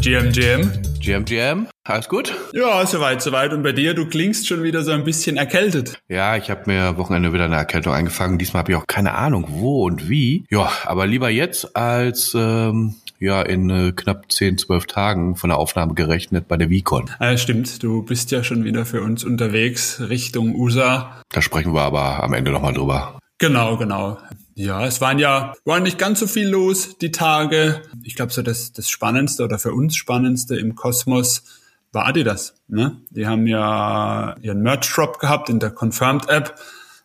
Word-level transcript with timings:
GM, 0.00 0.30
GM. 0.30 0.70
GM, 1.00 1.24
GM, 1.24 1.66
alles 1.82 2.08
gut? 2.08 2.32
Ja, 2.52 2.86
soweit, 2.86 3.20
soweit. 3.20 3.52
Und 3.52 3.64
bei 3.64 3.72
dir, 3.72 3.94
du 3.94 4.06
klingst 4.06 4.46
schon 4.46 4.62
wieder 4.62 4.82
so 4.82 4.92
ein 4.92 5.02
bisschen 5.02 5.36
erkältet. 5.36 5.98
Ja, 6.08 6.36
ich 6.36 6.50
habe 6.50 6.62
mir 6.66 6.96
Wochenende 6.98 7.32
wieder 7.32 7.46
eine 7.46 7.56
Erkältung 7.56 7.92
eingefangen. 7.92 8.38
Diesmal 8.38 8.60
habe 8.60 8.72
ich 8.72 8.78
auch 8.78 8.86
keine 8.86 9.14
Ahnung, 9.14 9.46
wo 9.48 9.84
und 9.84 10.08
wie. 10.08 10.44
Ja, 10.50 10.70
aber 10.84 11.08
lieber 11.08 11.30
jetzt 11.30 11.76
als 11.76 12.32
ähm, 12.38 12.94
ja 13.18 13.42
in 13.42 13.70
äh, 13.70 13.92
knapp 13.92 14.30
10, 14.30 14.58
12 14.58 14.86
Tagen 14.86 15.34
von 15.34 15.50
der 15.50 15.58
Aufnahme 15.58 15.94
gerechnet 15.94 16.46
bei 16.46 16.56
der 16.56 16.70
Vicon. 16.70 17.10
Ah, 17.18 17.36
stimmt, 17.36 17.82
du 17.82 18.04
bist 18.04 18.30
ja 18.30 18.44
schon 18.44 18.62
wieder 18.62 18.86
für 18.86 19.02
uns 19.02 19.24
unterwegs 19.24 20.00
Richtung 20.08 20.54
USA. 20.54 21.22
Da 21.30 21.42
sprechen 21.42 21.74
wir 21.74 21.82
aber 21.82 22.22
am 22.22 22.34
Ende 22.34 22.52
nochmal 22.52 22.72
drüber. 22.72 23.18
Genau, 23.38 23.76
genau. 23.76 24.18
Ja, 24.58 24.84
es 24.84 25.00
waren 25.00 25.20
ja, 25.20 25.54
war 25.64 25.78
nicht 25.78 25.98
ganz 25.98 26.18
so 26.18 26.26
viel 26.26 26.48
los 26.48 26.98
die 26.98 27.12
Tage. 27.12 27.80
Ich 28.02 28.16
glaube, 28.16 28.32
so 28.32 28.42
das, 28.42 28.72
das 28.72 28.90
Spannendste 28.90 29.44
oder 29.44 29.56
für 29.56 29.72
uns 29.72 29.94
Spannendste 29.94 30.56
im 30.56 30.74
Kosmos 30.74 31.44
war 31.92 32.06
Adidas. 32.06 32.54
Ne? 32.66 32.96
Die 33.10 33.28
haben 33.28 33.46
ja 33.46 34.34
ihren 34.40 34.62
Merch-Drop 34.62 35.20
gehabt 35.20 35.48
in 35.48 35.60
der 35.60 35.70
Confirmed-App, 35.70 36.56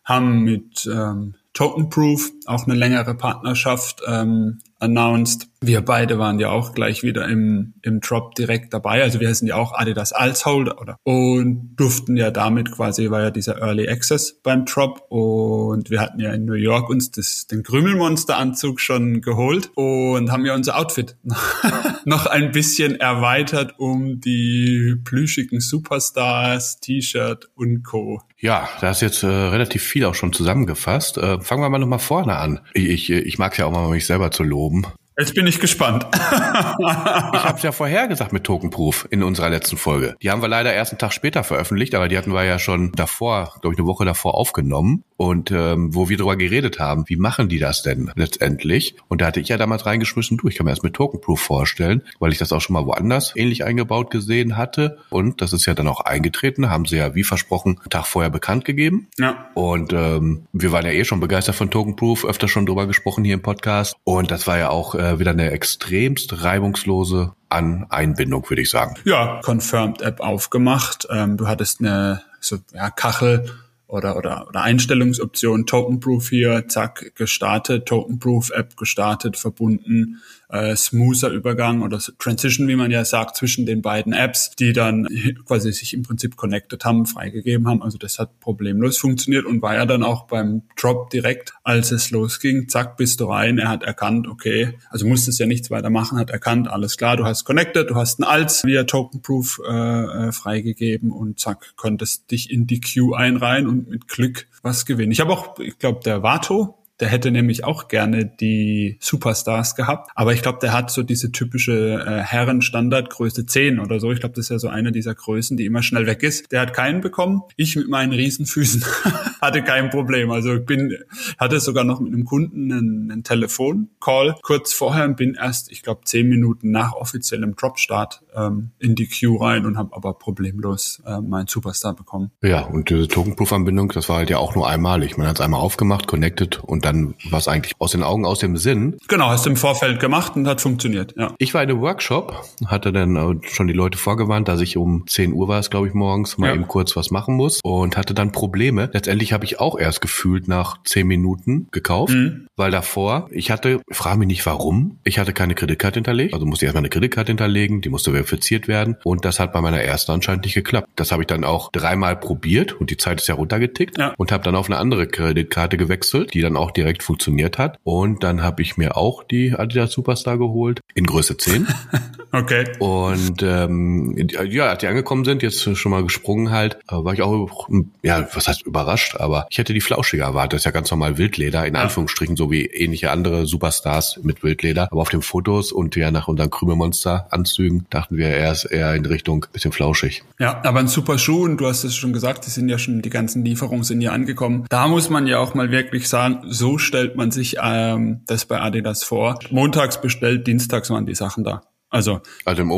haben 0.02 0.42
mit 0.42 0.90
ähm, 0.92 1.36
Token 1.52 1.90
Proof 1.90 2.32
auch 2.46 2.64
eine 2.64 2.74
längere 2.74 3.14
Partnerschaft 3.14 4.02
ähm, 4.04 4.58
announced. 4.80 5.46
Wir 5.66 5.80
beide 5.80 6.18
waren 6.18 6.38
ja 6.38 6.50
auch 6.50 6.74
gleich 6.74 7.02
wieder 7.02 7.26
im, 7.26 7.74
im 7.82 8.00
Drop 8.00 8.34
direkt 8.34 8.74
dabei. 8.74 9.02
Also 9.02 9.20
wir 9.20 9.34
sind 9.34 9.48
ja 9.48 9.56
auch 9.56 9.72
Adidas 9.72 10.12
als 10.12 10.44
Holder 10.44 10.80
oder 10.80 10.98
und 11.04 11.74
durften 11.76 12.16
ja 12.16 12.30
damit 12.30 12.70
quasi, 12.70 13.10
war 13.10 13.22
ja 13.22 13.30
dieser 13.30 13.62
Early 13.62 13.88
Access 13.88 14.40
beim 14.42 14.66
Drop 14.66 15.06
und 15.08 15.90
wir 15.90 16.00
hatten 16.00 16.20
ja 16.20 16.32
in 16.32 16.44
New 16.44 16.54
York 16.54 16.90
uns 16.90 17.10
das, 17.10 17.46
den 17.46 17.62
Krümelmonster-Anzug 17.62 18.78
schon 18.78 19.22
geholt 19.22 19.70
und 19.74 20.30
haben 20.30 20.44
ja 20.44 20.54
unser 20.54 20.78
Outfit 20.78 21.16
noch 22.04 22.26
ein 22.26 22.52
bisschen 22.52 22.96
erweitert 22.96 23.74
um 23.78 24.20
die 24.20 24.96
plüschigen 25.04 25.60
Superstars, 25.60 26.80
T-Shirt 26.80 27.48
und 27.54 27.84
Co. 27.84 28.20
Ja, 28.38 28.68
da 28.82 28.90
ist 28.90 29.00
jetzt 29.00 29.22
äh, 29.22 29.26
relativ 29.26 29.82
viel 29.82 30.04
auch 30.04 30.14
schon 30.14 30.34
zusammengefasst. 30.34 31.16
Äh, 31.16 31.40
fangen 31.40 31.62
wir 31.62 31.70
mal 31.70 31.78
nochmal 31.78 31.98
vorne 31.98 32.36
an. 32.36 32.60
Ich, 32.74 33.08
ich, 33.08 33.10
ich 33.10 33.38
mag 33.38 33.56
ja 33.56 33.64
auch 33.64 33.72
mal 33.72 33.88
mich 33.88 34.04
selber 34.06 34.30
zu 34.30 34.42
loben. 34.42 34.86
Jetzt 35.16 35.34
bin 35.34 35.46
ich 35.46 35.60
gespannt. 35.60 36.06
ich 36.12 36.18
habe 36.18 37.56
es 37.56 37.62
ja 37.62 37.70
vorher 37.70 38.08
gesagt 38.08 38.32
mit 38.32 38.42
Tokenproof 38.42 39.06
in 39.10 39.22
unserer 39.22 39.48
letzten 39.48 39.76
Folge. 39.76 40.16
Die 40.22 40.30
haben 40.30 40.42
wir 40.42 40.48
leider 40.48 40.72
erst 40.72 40.90
einen 40.90 40.98
Tag 40.98 41.12
später 41.12 41.44
veröffentlicht, 41.44 41.94
aber 41.94 42.08
die 42.08 42.18
hatten 42.18 42.32
wir 42.32 42.42
ja 42.42 42.58
schon 42.58 42.90
davor, 42.92 43.54
glaube 43.60 43.74
ich, 43.74 43.78
eine 43.78 43.86
Woche 43.86 44.04
davor 44.04 44.34
aufgenommen 44.34 45.04
und 45.16 45.52
ähm, 45.52 45.94
wo 45.94 46.08
wir 46.08 46.16
darüber 46.16 46.36
geredet 46.36 46.80
haben, 46.80 47.04
wie 47.06 47.16
machen 47.16 47.48
die 47.48 47.60
das 47.60 47.82
denn 47.82 48.10
letztendlich? 48.16 48.96
Und 49.08 49.20
da 49.20 49.26
hatte 49.26 49.38
ich 49.38 49.48
ja 49.48 49.56
damals 49.56 49.86
reingeschmissen, 49.86 50.36
du, 50.36 50.48
ich 50.48 50.56
kann 50.56 50.64
mir 50.64 50.72
das 50.72 50.82
mit 50.82 50.94
Tokenproof 50.94 51.40
vorstellen, 51.40 52.02
weil 52.18 52.32
ich 52.32 52.38
das 52.38 52.52
auch 52.52 52.60
schon 52.60 52.74
mal 52.74 52.84
woanders 52.84 53.32
ähnlich 53.36 53.64
eingebaut 53.64 54.10
gesehen 54.10 54.56
hatte. 54.56 54.98
Und 55.10 55.40
das 55.40 55.52
ist 55.52 55.66
ja 55.66 55.74
dann 55.74 55.86
auch 55.86 56.00
eingetreten, 56.00 56.70
haben 56.70 56.86
sie 56.86 56.96
ja 56.96 57.14
wie 57.14 57.22
versprochen 57.22 57.78
einen 57.78 57.90
Tag 57.90 58.06
vorher 58.06 58.30
bekannt 58.30 58.64
gegeben. 58.64 59.06
Ja. 59.18 59.46
Und 59.54 59.92
ähm, 59.92 60.46
wir 60.52 60.72
waren 60.72 60.84
ja 60.84 60.92
eh 60.92 61.04
schon 61.04 61.20
begeistert 61.20 61.54
von 61.54 61.70
Tokenproof, 61.70 62.24
öfter 62.24 62.48
schon 62.48 62.66
drüber 62.66 62.88
gesprochen 62.88 63.24
hier 63.24 63.34
im 63.34 63.42
Podcast. 63.42 63.94
Und 64.02 64.32
das 64.32 64.48
war 64.48 64.58
ja 64.58 64.70
auch 64.70 64.96
äh, 65.04 65.18
wieder 65.18 65.32
eine 65.32 65.50
extremst 65.50 66.42
reibungslose 66.42 67.32
an 67.48 67.86
Einbindung, 67.90 68.48
würde 68.48 68.62
ich 68.62 68.70
sagen. 68.70 68.96
Ja, 69.04 69.40
Confirmed 69.42 70.02
App 70.02 70.20
aufgemacht. 70.20 71.06
Ähm, 71.10 71.36
du 71.36 71.46
hattest 71.46 71.80
eine 71.80 72.22
so, 72.40 72.58
ja, 72.72 72.90
Kachel 72.90 73.46
oder, 73.86 74.16
oder, 74.16 74.48
oder 74.48 74.62
Einstellungsoption 74.62 75.66
Tokenproof 75.66 76.28
hier, 76.28 76.66
zack, 76.68 77.14
gestartet, 77.14 77.86
Tokenproof 77.86 78.50
App 78.50 78.76
gestartet, 78.76 79.36
verbunden, 79.36 80.20
äh, 80.48 80.76
smoother 80.76 81.30
Übergang 81.30 81.82
oder 81.82 81.98
Transition, 82.18 82.68
wie 82.68 82.76
man 82.76 82.90
ja 82.90 83.04
sagt, 83.04 83.36
zwischen 83.36 83.66
den 83.66 83.82
beiden 83.82 84.12
Apps, 84.12 84.50
die 84.58 84.72
dann 84.72 85.08
quasi 85.46 85.72
sich 85.72 85.94
im 85.94 86.02
Prinzip 86.02 86.36
connected 86.36 86.84
haben, 86.84 87.06
freigegeben 87.06 87.68
haben. 87.68 87.82
Also 87.82 87.98
das 87.98 88.18
hat 88.18 88.40
problemlos 88.40 88.98
funktioniert 88.98 89.46
und 89.46 89.62
war 89.62 89.74
ja 89.74 89.86
dann 89.86 90.02
auch 90.02 90.26
beim 90.26 90.62
Drop 90.76 91.10
direkt, 91.10 91.54
als 91.62 91.92
es 91.92 92.10
losging, 92.10 92.68
zack, 92.68 92.96
bist 92.96 93.20
du 93.20 93.26
rein. 93.26 93.58
Er 93.58 93.68
hat 93.68 93.82
erkannt, 93.82 94.28
okay, 94.28 94.78
also 94.90 95.06
musstest 95.06 95.38
ja 95.40 95.46
nichts 95.46 95.70
weiter 95.70 95.90
machen, 95.90 96.18
hat 96.18 96.30
erkannt, 96.30 96.68
alles 96.68 96.96
klar, 96.96 97.16
du 97.16 97.24
hast 97.24 97.44
connected, 97.44 97.90
du 97.90 97.94
hast 97.94 98.20
ein 98.20 98.24
Als 98.24 98.64
via 98.64 98.84
Tokenproof 98.84 99.60
äh, 99.66 99.72
äh, 99.72 100.32
freigegeben 100.32 101.10
und 101.10 101.38
zack, 101.38 101.74
konntest 101.76 102.30
dich 102.30 102.50
in 102.50 102.66
die 102.66 102.80
Queue 102.80 103.16
einreihen 103.16 103.66
und 103.66 103.88
mit 103.88 104.08
Glück 104.08 104.46
was 104.62 104.86
gewinnen. 104.86 105.12
Ich 105.12 105.20
habe 105.20 105.32
auch, 105.32 105.58
ich 105.58 105.78
glaube, 105.78 106.00
der 106.04 106.22
Vato, 106.22 106.78
der 107.00 107.08
hätte 107.08 107.30
nämlich 107.30 107.64
auch 107.64 107.88
gerne 107.88 108.24
die 108.24 108.98
Superstars 109.00 109.74
gehabt. 109.74 110.10
Aber 110.14 110.32
ich 110.32 110.42
glaube, 110.42 110.58
der 110.60 110.72
hat 110.72 110.90
so 110.90 111.02
diese 111.02 111.32
typische 111.32 112.04
äh, 112.06 112.20
Herrenstandardgröße 112.20 113.46
10 113.46 113.80
oder 113.80 113.98
so. 114.00 114.12
Ich 114.12 114.20
glaube, 114.20 114.34
das 114.34 114.46
ist 114.46 114.50
ja 114.50 114.58
so 114.58 114.68
eine 114.68 114.92
dieser 114.92 115.14
Größen, 115.14 115.56
die 115.56 115.64
immer 115.64 115.82
schnell 115.82 116.06
weg 116.06 116.22
ist. 116.22 116.52
Der 116.52 116.60
hat 116.60 116.72
keinen 116.72 117.00
bekommen. 117.00 117.42
Ich 117.56 117.76
mit 117.76 117.88
meinen 117.88 118.12
Riesenfüßen 118.12 118.84
hatte 119.40 119.62
kein 119.62 119.90
Problem. 119.90 120.30
Also 120.30 120.54
ich 120.54 120.64
bin, 120.64 120.96
hatte 121.38 121.60
sogar 121.60 121.84
noch 121.84 122.00
mit 122.00 122.12
einem 122.12 122.24
Kunden 122.24 122.72
einen, 122.72 123.10
einen 123.10 123.24
Telefoncall 123.24 124.36
kurz 124.42 124.72
vorher 124.72 125.04
und 125.04 125.16
bin 125.16 125.34
erst, 125.34 125.72
ich 125.72 125.82
glaube, 125.82 126.02
zehn 126.04 126.28
Minuten 126.28 126.70
nach 126.70 126.94
offiziellem 126.94 127.56
Dropstart 127.56 128.23
ähm, 128.34 128.70
in 128.78 128.94
die 128.94 129.06
Queue 129.06 129.40
rein 129.40 129.66
und 129.66 129.76
habe 129.76 129.94
aber 129.94 130.14
problemlos 130.14 131.02
äh, 131.06 131.20
meinen 131.20 131.46
Superstar 131.46 131.94
bekommen. 131.94 132.30
Ja, 132.42 132.62
und 132.62 132.90
diese 132.90 133.08
Token-Proof-Anbindung, 133.08 133.88
das 133.90 134.08
war 134.08 134.18
halt 134.18 134.30
ja 134.30 134.38
auch 134.38 134.54
nur 134.54 134.68
einmalig. 134.68 135.16
Man 135.16 135.26
hat 135.26 135.36
es 135.36 135.40
einmal 135.40 135.60
aufgemacht, 135.60 136.06
connected 136.06 136.62
und 136.62 136.84
dann 136.84 137.14
war 137.30 137.38
es 137.38 137.48
eigentlich 137.48 137.74
aus 137.78 137.92
den 137.92 138.02
Augen, 138.02 138.24
aus 138.24 138.38
dem 138.38 138.56
Sinn. 138.56 138.96
Genau, 139.08 139.28
hast 139.28 139.46
du 139.46 139.50
im 139.50 139.56
Vorfeld 139.56 140.00
gemacht 140.00 140.36
und 140.36 140.46
hat 140.46 140.60
funktioniert, 140.60 141.14
ja. 141.16 141.34
Ich 141.38 141.54
war 141.54 141.62
in 141.62 141.70
einem 141.70 141.80
Workshop, 141.80 142.44
hatte 142.66 142.92
dann 142.92 143.16
äh, 143.16 143.48
schon 143.48 143.66
die 143.66 143.72
Leute 143.72 143.98
vorgewarnt, 143.98 144.48
dass 144.48 144.60
ich 144.60 144.76
um 144.76 145.06
10 145.06 145.32
Uhr 145.32 145.48
war 145.48 145.58
es, 145.58 145.70
glaube 145.70 145.88
ich, 145.88 145.94
morgens 145.94 146.38
mal 146.38 146.48
ja. 146.48 146.54
eben 146.54 146.68
kurz 146.68 146.96
was 146.96 147.10
machen 147.10 147.36
muss 147.36 147.60
und 147.62 147.96
hatte 147.96 148.14
dann 148.14 148.32
Probleme. 148.32 148.90
Letztendlich 148.92 149.32
habe 149.32 149.44
ich 149.44 149.60
auch 149.60 149.78
erst 149.78 150.00
gefühlt 150.00 150.48
nach 150.48 150.82
10 150.84 151.06
Minuten 151.06 151.68
gekauft, 151.70 152.14
mhm. 152.14 152.46
weil 152.56 152.70
davor, 152.70 153.28
ich 153.30 153.50
hatte, 153.50 153.80
frage 153.90 154.18
mich 154.18 154.28
nicht 154.28 154.46
warum, 154.46 154.98
ich 155.04 155.18
hatte 155.18 155.32
keine 155.32 155.54
Kreditkarte 155.54 155.98
hinterlegt, 155.98 156.34
also 156.34 156.46
musste 156.46 156.64
ich 156.64 156.68
erstmal 156.68 156.82
eine 156.82 156.90
Kreditkarte 156.90 157.30
hinterlegen, 157.30 157.80
die 157.80 157.88
musste 157.88 158.12
verifiziert 158.24 158.68
werden 158.68 158.96
und 159.04 159.24
das 159.24 159.40
hat 159.40 159.52
bei 159.52 159.60
meiner 159.60 159.80
ersten 159.80 160.12
anscheinend 160.12 160.44
nicht 160.44 160.54
geklappt. 160.54 160.88
Das 160.96 161.12
habe 161.12 161.22
ich 161.22 161.26
dann 161.26 161.44
auch 161.44 161.70
dreimal 161.72 162.16
probiert 162.16 162.72
und 162.72 162.90
die 162.90 162.96
Zeit 162.96 163.20
ist 163.20 163.28
ja 163.28 163.34
runtergetickt 163.34 163.98
ja. 163.98 164.14
und 164.16 164.32
habe 164.32 164.44
dann 164.44 164.56
auf 164.56 164.66
eine 164.66 164.78
andere 164.78 165.06
Kreditkarte 165.06 165.76
gewechselt, 165.76 166.34
die 166.34 166.40
dann 166.40 166.56
auch 166.56 166.70
direkt 166.70 167.02
funktioniert 167.02 167.58
hat. 167.58 167.78
Und 167.84 168.22
dann 168.22 168.42
habe 168.42 168.62
ich 168.62 168.76
mir 168.76 168.96
auch 168.96 169.22
die 169.24 169.54
Adidas 169.54 169.92
Superstar 169.92 170.38
geholt 170.38 170.80
in 170.94 171.06
Größe 171.06 171.36
10. 171.36 171.66
okay. 172.32 172.64
Und 172.78 173.42
ähm, 173.42 174.16
ja, 174.48 174.66
als 174.66 174.80
die 174.80 174.86
angekommen 174.86 175.24
sind, 175.24 175.42
jetzt 175.42 175.76
schon 175.76 175.90
mal 175.90 176.02
gesprungen 176.02 176.50
halt, 176.50 176.76
äh, 176.88 176.94
war 176.94 177.14
ich 177.14 177.22
auch, 177.22 177.68
ja, 178.02 178.28
was 178.34 178.48
heißt 178.48 178.62
überrascht, 178.62 179.16
aber 179.16 179.46
ich 179.50 179.58
hätte 179.58 179.74
die 179.74 179.80
flauschiger 179.80 180.24
erwartet. 180.24 180.54
Das 180.54 180.60
ist 180.60 180.66
ja 180.66 180.70
ganz 180.70 180.90
normal 180.90 181.18
Wildleder, 181.18 181.66
in 181.66 181.74
ja. 181.74 181.82
Anführungsstrichen, 181.82 182.36
so 182.36 182.50
wie 182.50 182.66
ähnliche 182.66 183.10
andere 183.10 183.46
Superstars 183.46 184.20
mit 184.22 184.42
Wildleder. 184.42 184.88
Aber 184.90 185.02
auf 185.02 185.10
den 185.10 185.22
Fotos 185.22 185.72
und 185.72 185.96
ja 185.96 186.10
nach 186.10 186.28
unseren 186.28 186.50
Krümelmonster-Anzügen 186.50 187.86
dachten 187.90 188.13
wir 188.16 188.28
erst 188.28 188.70
eher 188.70 188.94
in 188.94 189.06
Richtung 189.06 189.46
bisschen 189.52 189.72
flauschig. 189.72 190.24
Ja, 190.38 190.60
aber 190.64 190.80
ein 190.80 190.88
super 190.88 191.18
Schuh 191.18 191.44
und 191.44 191.58
du 191.58 191.66
hast 191.66 191.84
es 191.84 191.94
schon 191.94 192.12
gesagt, 192.12 192.46
die 192.46 192.50
sind 192.50 192.68
ja 192.68 192.78
schon, 192.78 193.02
die 193.02 193.10
ganzen 193.10 193.44
Lieferungen 193.44 193.84
sind 193.84 194.00
ja 194.00 194.12
angekommen. 194.12 194.66
Da 194.68 194.88
muss 194.88 195.08
man 195.08 195.26
ja 195.26 195.38
auch 195.38 195.54
mal 195.54 195.70
wirklich 195.70 196.08
sagen, 196.08 196.40
so 196.48 196.64
so 196.64 196.78
stellt 196.78 197.14
man 197.14 197.30
sich 197.30 197.56
ähm, 197.62 198.22
das 198.26 198.46
bei 198.46 198.58
Adidas 198.58 199.04
vor. 199.04 199.38
Montags 199.50 200.00
bestellt, 200.00 200.46
dienstags 200.46 200.88
waren 200.88 201.04
die 201.04 201.14
Sachen 201.14 201.44
da. 201.44 201.62
Also, 201.94 202.20
also 202.44 202.62
im, 202.62 202.70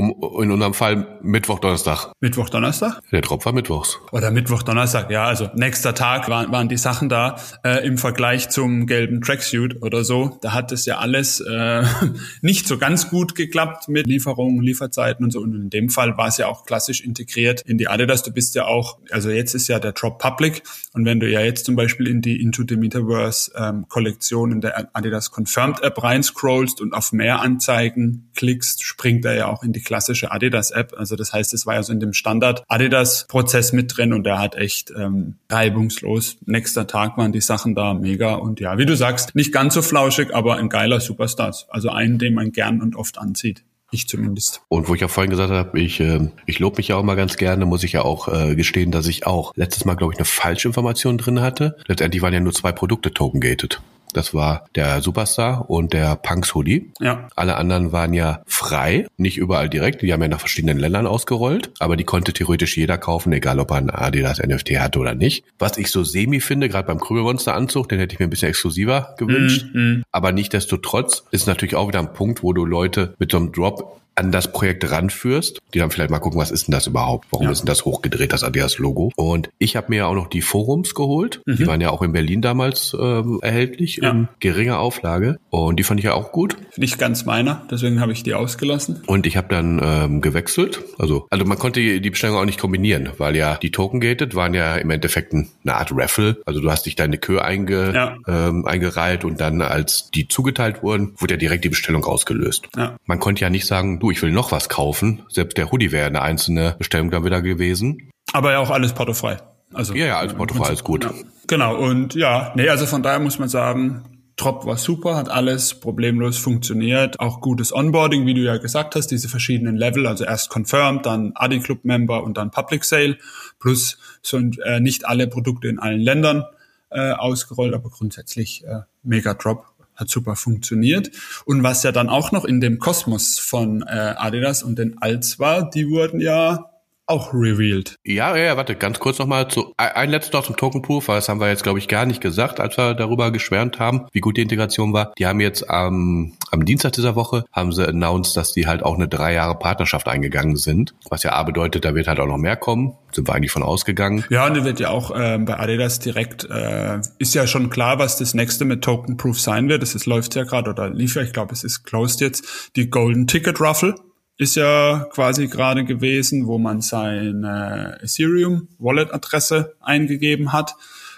in 0.42 0.50
unserem 0.50 0.74
Fall 0.74 1.18
Mittwoch, 1.22 1.58
Donnerstag. 1.58 2.12
Mittwoch, 2.20 2.50
Donnerstag? 2.50 3.00
Der 3.12 3.22
Drop 3.22 3.46
war 3.46 3.54
Mittwochs. 3.54 3.98
Oder 4.12 4.30
Mittwoch, 4.30 4.62
Donnerstag, 4.62 5.10
ja. 5.10 5.24
Also 5.24 5.48
nächster 5.54 5.94
Tag 5.94 6.28
waren, 6.28 6.52
waren 6.52 6.68
die 6.68 6.76
Sachen 6.76 7.08
da. 7.08 7.36
Äh, 7.64 7.86
Im 7.86 7.96
Vergleich 7.96 8.50
zum 8.50 8.86
gelben 8.86 9.22
Tracksuit 9.22 9.82
oder 9.82 10.04
so, 10.04 10.38
da 10.42 10.52
hat 10.52 10.70
es 10.70 10.84
ja 10.84 10.98
alles 10.98 11.40
äh, 11.40 11.84
nicht 12.42 12.68
so 12.68 12.76
ganz 12.76 13.08
gut 13.08 13.34
geklappt 13.34 13.88
mit 13.88 14.06
Lieferungen, 14.06 14.60
Lieferzeiten 14.60 15.24
und 15.24 15.30
so. 15.30 15.40
Und 15.40 15.54
in 15.54 15.70
dem 15.70 15.88
Fall 15.88 16.18
war 16.18 16.28
es 16.28 16.36
ja 16.36 16.48
auch 16.48 16.66
klassisch 16.66 17.00
integriert 17.00 17.62
in 17.62 17.78
die 17.78 17.88
Adidas. 17.88 18.22
Du 18.22 18.32
bist 18.32 18.54
ja 18.54 18.66
auch, 18.66 18.98
also 19.10 19.30
jetzt 19.30 19.54
ist 19.54 19.66
ja 19.68 19.78
der 19.78 19.92
Drop 19.92 20.18
Public. 20.18 20.62
Und 20.92 21.06
wenn 21.06 21.20
du 21.20 21.30
ja 21.30 21.40
jetzt 21.40 21.64
zum 21.64 21.74
Beispiel 21.74 22.06
in 22.06 22.20
die 22.20 22.42
Into 22.42 22.64
the 22.68 22.76
Metaverse 22.76 23.50
ähm, 23.56 23.86
Kollektion 23.88 24.52
in 24.52 24.60
der 24.60 24.94
Adidas 24.94 25.30
Confirmed 25.30 25.82
App 25.82 26.02
reinscrollst 26.02 26.82
und 26.82 26.92
auf 26.92 27.12
mehr 27.12 27.40
Anzeigen 27.40 28.30
klickst, 28.36 28.84
bringt 29.06 29.24
er 29.24 29.36
ja 29.36 29.46
auch 29.46 29.62
in 29.62 29.72
die 29.72 29.82
klassische 29.82 30.32
Adidas-App. 30.32 30.92
Also 30.98 31.14
das 31.14 31.32
heißt, 31.32 31.54
es 31.54 31.64
war 31.64 31.74
ja 31.74 31.84
so 31.84 31.92
in 31.92 32.00
dem 32.00 32.12
Standard 32.12 32.64
Adidas-Prozess 32.66 33.72
mit 33.72 33.96
drin 33.96 34.12
und 34.12 34.24
der 34.24 34.40
hat 34.40 34.56
echt 34.56 34.90
ähm, 34.98 35.36
reibungslos. 35.48 36.38
Nächster 36.44 36.88
Tag 36.88 37.16
waren 37.16 37.30
die 37.30 37.40
Sachen 37.40 37.76
da 37.76 37.94
mega 37.94 38.34
und 38.34 38.58
ja, 38.58 38.78
wie 38.78 38.84
du 38.84 38.96
sagst, 38.96 39.36
nicht 39.36 39.52
ganz 39.52 39.74
so 39.74 39.82
flauschig, 39.82 40.34
aber 40.34 40.56
ein 40.56 40.68
geiler 40.68 40.98
Superstars. 40.98 41.68
Also 41.70 41.90
einen, 41.90 42.18
den 42.18 42.34
man 42.34 42.50
gern 42.50 42.82
und 42.82 42.96
oft 42.96 43.18
anzieht. 43.18 43.62
Ich 43.92 44.08
zumindest. 44.08 44.62
Und 44.66 44.88
wo 44.88 44.96
ich 44.96 45.02
ja 45.02 45.06
vorhin 45.06 45.30
gesagt 45.30 45.52
habe, 45.52 45.78
ich, 45.78 46.00
äh, 46.00 46.28
ich 46.46 46.58
lobe 46.58 46.78
mich 46.78 46.88
ja 46.88 46.96
auch 46.96 47.04
mal 47.04 47.14
ganz 47.14 47.36
gerne, 47.36 47.64
muss 47.64 47.84
ich 47.84 47.92
ja 47.92 48.02
auch 48.02 48.26
äh, 48.26 48.56
gestehen, 48.56 48.90
dass 48.90 49.06
ich 49.06 49.24
auch 49.24 49.52
letztes 49.54 49.84
Mal, 49.84 49.94
glaube 49.94 50.14
ich, 50.14 50.18
eine 50.18 50.24
falsche 50.24 50.66
Information 50.66 51.16
drin 51.16 51.40
hatte. 51.40 51.76
Letztendlich 51.86 52.22
waren 52.22 52.34
ja 52.34 52.40
nur 52.40 52.54
zwei 52.54 52.72
Produkte 52.72 53.14
token-gated. 53.14 53.80
Das 54.16 54.32
war 54.32 54.64
der 54.74 55.02
Superstar 55.02 55.68
und 55.68 55.92
der 55.92 56.16
Punks 56.16 56.54
Hoodie. 56.54 56.90
Ja. 57.00 57.28
Alle 57.36 57.56
anderen 57.56 57.92
waren 57.92 58.14
ja 58.14 58.42
frei, 58.46 59.06
nicht 59.18 59.36
überall 59.36 59.68
direkt. 59.68 60.00
Die 60.00 60.10
haben 60.10 60.22
ja 60.22 60.28
nach 60.28 60.40
verschiedenen 60.40 60.78
Ländern 60.78 61.06
ausgerollt, 61.06 61.70
aber 61.80 61.96
die 61.96 62.04
konnte 62.04 62.32
theoretisch 62.32 62.78
jeder 62.78 62.96
kaufen, 62.96 63.30
egal 63.34 63.60
ob 63.60 63.72
er 63.72 63.76
ein 63.76 63.90
Adidas 63.90 64.38
NFT 64.38 64.78
hatte 64.80 65.00
oder 65.00 65.14
nicht. 65.14 65.44
Was 65.58 65.76
ich 65.76 65.90
so 65.90 66.02
semi 66.02 66.40
finde, 66.40 66.70
gerade 66.70 66.86
beim 66.86 66.98
Krümelmonster-Anzug, 66.98 67.90
den 67.90 67.98
hätte 67.98 68.14
ich 68.14 68.18
mir 68.18 68.26
ein 68.26 68.30
bisschen 68.30 68.48
exklusiver 68.48 69.14
gewünscht. 69.18 69.66
Mm, 69.74 69.78
mm. 69.78 70.02
Aber 70.12 70.32
nichtdestotrotz 70.32 71.24
ist 71.30 71.46
natürlich 71.46 71.74
auch 71.74 71.88
wieder 71.88 71.98
ein 71.98 72.14
Punkt, 72.14 72.42
wo 72.42 72.54
du 72.54 72.64
Leute 72.64 73.14
mit 73.18 73.30
so 73.30 73.36
einem 73.36 73.52
Drop 73.52 74.00
an 74.16 74.32
das 74.32 74.50
Projekt 74.50 74.90
ranführst, 74.90 75.60
die 75.74 75.78
dann 75.78 75.90
vielleicht 75.90 76.10
mal 76.10 76.18
gucken, 76.18 76.40
was 76.40 76.50
ist 76.50 76.66
denn 76.66 76.72
das 76.72 76.86
überhaupt? 76.86 77.26
Warum 77.30 77.46
ja. 77.46 77.52
ist 77.52 77.60
denn 77.60 77.66
das 77.66 77.84
hochgedreht, 77.84 78.32
das 78.32 78.42
Adidas-Logo? 78.42 79.12
Und 79.16 79.50
ich 79.58 79.76
habe 79.76 79.86
mir 79.90 79.96
ja 79.96 80.06
auch 80.06 80.14
noch 80.14 80.28
die 80.28 80.42
Forums 80.42 80.94
geholt. 80.94 81.42
Mhm. 81.46 81.56
Die 81.56 81.66
waren 81.66 81.80
ja 81.80 81.90
auch 81.90 82.02
in 82.02 82.12
Berlin 82.12 82.40
damals 82.40 82.96
ähm, 82.98 83.38
erhältlich 83.42 83.96
ja. 83.96 84.10
in 84.10 84.28
geringer 84.40 84.78
Auflage. 84.78 85.38
Und 85.50 85.78
die 85.78 85.82
fand 85.84 86.00
ich 86.00 86.06
ja 86.06 86.14
auch 86.14 86.32
gut. 86.32 86.56
Nicht 86.76 86.98
ganz 86.98 87.24
meiner, 87.24 87.62
deswegen 87.70 88.00
habe 88.00 88.12
ich 88.12 88.22
die 88.22 88.34
ausgelassen. 88.34 89.02
Und 89.06 89.26
ich 89.26 89.36
habe 89.36 89.48
dann 89.48 89.80
ähm, 89.82 90.20
gewechselt. 90.20 90.82
Also, 90.98 91.26
also 91.30 91.44
man 91.44 91.58
konnte 91.58 92.00
die 92.00 92.10
Bestellung 92.10 92.36
auch 92.36 92.44
nicht 92.44 92.60
kombinieren, 92.60 93.10
weil 93.18 93.36
ja 93.36 93.56
die 93.56 93.70
Token 93.70 94.00
Gated 94.00 94.34
waren 94.34 94.54
ja 94.54 94.76
im 94.76 94.90
Endeffekt 94.90 95.34
eine 95.34 95.74
Art 95.74 95.90
Raffle. 95.92 96.40
Also 96.46 96.60
du 96.60 96.70
hast 96.70 96.86
dich 96.86 96.96
deine 96.96 97.18
Kür 97.18 97.44
einge, 97.44 97.92
ja. 97.94 98.16
ähm, 98.26 98.64
eingereiht 98.64 99.24
und 99.24 99.40
dann, 99.40 99.60
als 99.60 100.10
die 100.10 100.28
zugeteilt 100.28 100.82
wurden, 100.82 101.14
wurde 101.18 101.34
ja 101.34 101.38
direkt 101.38 101.64
die 101.64 101.68
Bestellung 101.68 102.04
ausgelöst. 102.04 102.68
Man 103.06 103.20
konnte 103.20 103.42
ja 103.42 103.50
nicht 103.50 103.66
sagen, 103.66 104.00
du, 104.00 104.05
ich 104.10 104.22
will 104.22 104.32
noch 104.32 104.52
was 104.52 104.68
kaufen. 104.68 105.22
Selbst 105.28 105.56
der 105.56 105.70
Hoodie 105.70 105.92
wäre 105.92 106.06
eine 106.06 106.22
einzelne 106.22 106.74
Bestellung 106.78 107.10
dann 107.10 107.24
wieder 107.24 107.42
gewesen. 107.42 108.10
Aber 108.32 108.52
ja 108.52 108.58
auch 108.58 108.70
alles 108.70 108.92
portofrei. 108.92 109.38
Also, 109.72 109.94
ja, 109.94 110.06
ja, 110.06 110.18
alles 110.18 110.34
portofrei 110.34 110.72
ist 110.72 110.84
gut. 110.84 111.04
Ja. 111.04 111.12
Genau, 111.46 111.76
und 111.76 112.14
ja, 112.14 112.52
nee, 112.56 112.68
also 112.68 112.86
von 112.86 113.02
daher 113.02 113.18
muss 113.18 113.38
man 113.38 113.48
sagen, 113.48 114.04
Drop 114.36 114.66
war 114.66 114.76
super, 114.76 115.16
hat 115.16 115.30
alles 115.30 115.74
problemlos 115.80 116.36
funktioniert, 116.36 117.20
auch 117.20 117.40
gutes 117.40 117.74
Onboarding, 117.74 118.26
wie 118.26 118.34
du 118.34 118.42
ja 118.42 118.58
gesagt 118.58 118.94
hast, 118.94 119.06
diese 119.08 119.28
verschiedenen 119.28 119.76
Level, 119.76 120.06
also 120.06 120.24
erst 120.24 120.50
Confirmed, 120.50 121.06
dann 121.06 121.32
Adi 121.34 121.60
Club 121.60 121.84
Member 121.84 122.22
und 122.22 122.36
dann 122.36 122.50
Public 122.50 122.84
Sale, 122.84 123.16
plus 123.58 123.98
sind 124.22 124.58
äh, 124.58 124.80
nicht 124.80 125.06
alle 125.06 125.26
Produkte 125.26 125.68
in 125.68 125.78
allen 125.78 126.00
Ländern 126.00 126.44
äh, 126.90 127.12
ausgerollt, 127.12 127.74
aber 127.74 127.88
grundsätzlich 127.88 128.64
äh, 128.66 128.80
mega 129.02 129.32
Drop 129.32 129.64
hat 129.96 130.08
super 130.08 130.36
funktioniert. 130.36 131.10
Und 131.44 131.62
was 131.62 131.82
ja 131.82 131.92
dann 131.92 132.08
auch 132.08 132.32
noch 132.32 132.44
in 132.44 132.60
dem 132.60 132.78
Kosmos 132.78 133.38
von 133.38 133.82
äh, 133.82 134.14
Adidas 134.16 134.62
und 134.62 134.78
den 134.78 134.98
Alts 135.00 135.38
war, 135.38 135.68
die 135.68 135.88
wurden 135.88 136.20
ja 136.20 136.70
auch 137.06 137.32
revealed. 137.32 137.96
Ja, 138.04 138.36
ja, 138.36 138.56
warte, 138.56 138.74
ganz 138.74 138.98
kurz 138.98 139.18
nochmal 139.18 139.48
zu 139.48 139.72
ein 139.76 140.10
letztes 140.10 140.32
noch 140.32 140.44
zum 140.44 140.56
Token 140.56 140.82
Proof, 140.82 141.08
weil 141.08 141.16
das 141.16 141.28
haben 141.28 141.40
wir 141.40 141.48
jetzt 141.48 141.62
glaube 141.62 141.78
ich 141.78 141.88
gar 141.88 142.06
nicht 142.06 142.20
gesagt, 142.20 142.60
als 142.60 142.76
wir 142.76 142.94
darüber 142.94 143.30
geschwärmt 143.30 143.78
haben, 143.78 144.06
wie 144.12 144.20
gut 144.20 144.36
die 144.36 144.42
Integration 144.42 144.92
war. 144.92 145.12
Die 145.18 145.26
haben 145.26 145.40
jetzt 145.40 145.68
am 145.70 146.32
am 146.50 146.64
Dienstag 146.64 146.92
dieser 146.92 147.14
Woche 147.14 147.44
haben 147.52 147.72
sie 147.72 147.86
announced, 147.86 148.36
dass 148.36 148.52
die 148.52 148.66
halt 148.66 148.82
auch 148.82 148.94
eine 148.94 149.08
drei 149.08 149.34
Jahre 149.34 149.58
Partnerschaft 149.58 150.08
eingegangen 150.08 150.56
sind, 150.56 150.94
was 151.08 151.22
ja 151.22 151.32
A 151.32 151.42
bedeutet, 151.42 151.84
da 151.84 151.94
wird 151.94 152.08
halt 152.08 152.20
auch 152.20 152.26
noch 152.26 152.38
mehr 152.38 152.56
kommen. 152.56 152.94
Sind 153.12 153.28
wir 153.28 153.34
eigentlich 153.34 153.52
von 153.52 153.62
ausgegangen. 153.62 154.24
Ja, 154.28 154.46
und 154.46 154.56
da 154.56 154.64
wird 154.64 154.80
ja 154.80 154.90
auch 154.90 155.10
äh, 155.10 155.38
bei 155.38 155.58
Adidas 155.58 156.00
direkt 156.00 156.44
äh, 156.50 156.98
ist 157.18 157.34
ja 157.34 157.46
schon 157.46 157.70
klar, 157.70 157.98
was 157.98 158.18
das 158.18 158.34
nächste 158.34 158.64
mit 158.64 158.82
Token 158.82 159.16
Proof 159.16 159.40
sein 159.40 159.68
wird. 159.68 159.82
Das 159.82 159.94
ist, 159.94 160.06
läuft 160.06 160.34
ja 160.34 160.44
gerade 160.44 160.70
oder 160.70 160.90
lief 160.90 161.16
ja, 161.16 161.22
ich 161.22 161.32
glaube, 161.32 161.54
es 161.54 161.64
ist 161.64 161.84
closed 161.84 162.20
jetzt 162.20 162.72
die 162.76 162.90
Golden 162.90 163.26
Ticket 163.26 163.60
Ruffle 163.60 163.94
ist 164.38 164.56
ja 164.56 165.06
quasi 165.10 165.46
gerade 165.46 165.84
gewesen, 165.84 166.46
wo 166.46 166.58
man 166.58 166.80
seine 166.80 167.98
Ethereum 168.02 168.68
Wallet 168.78 169.12
Adresse 169.12 169.74
eingegeben 169.80 170.52
hat 170.52 170.74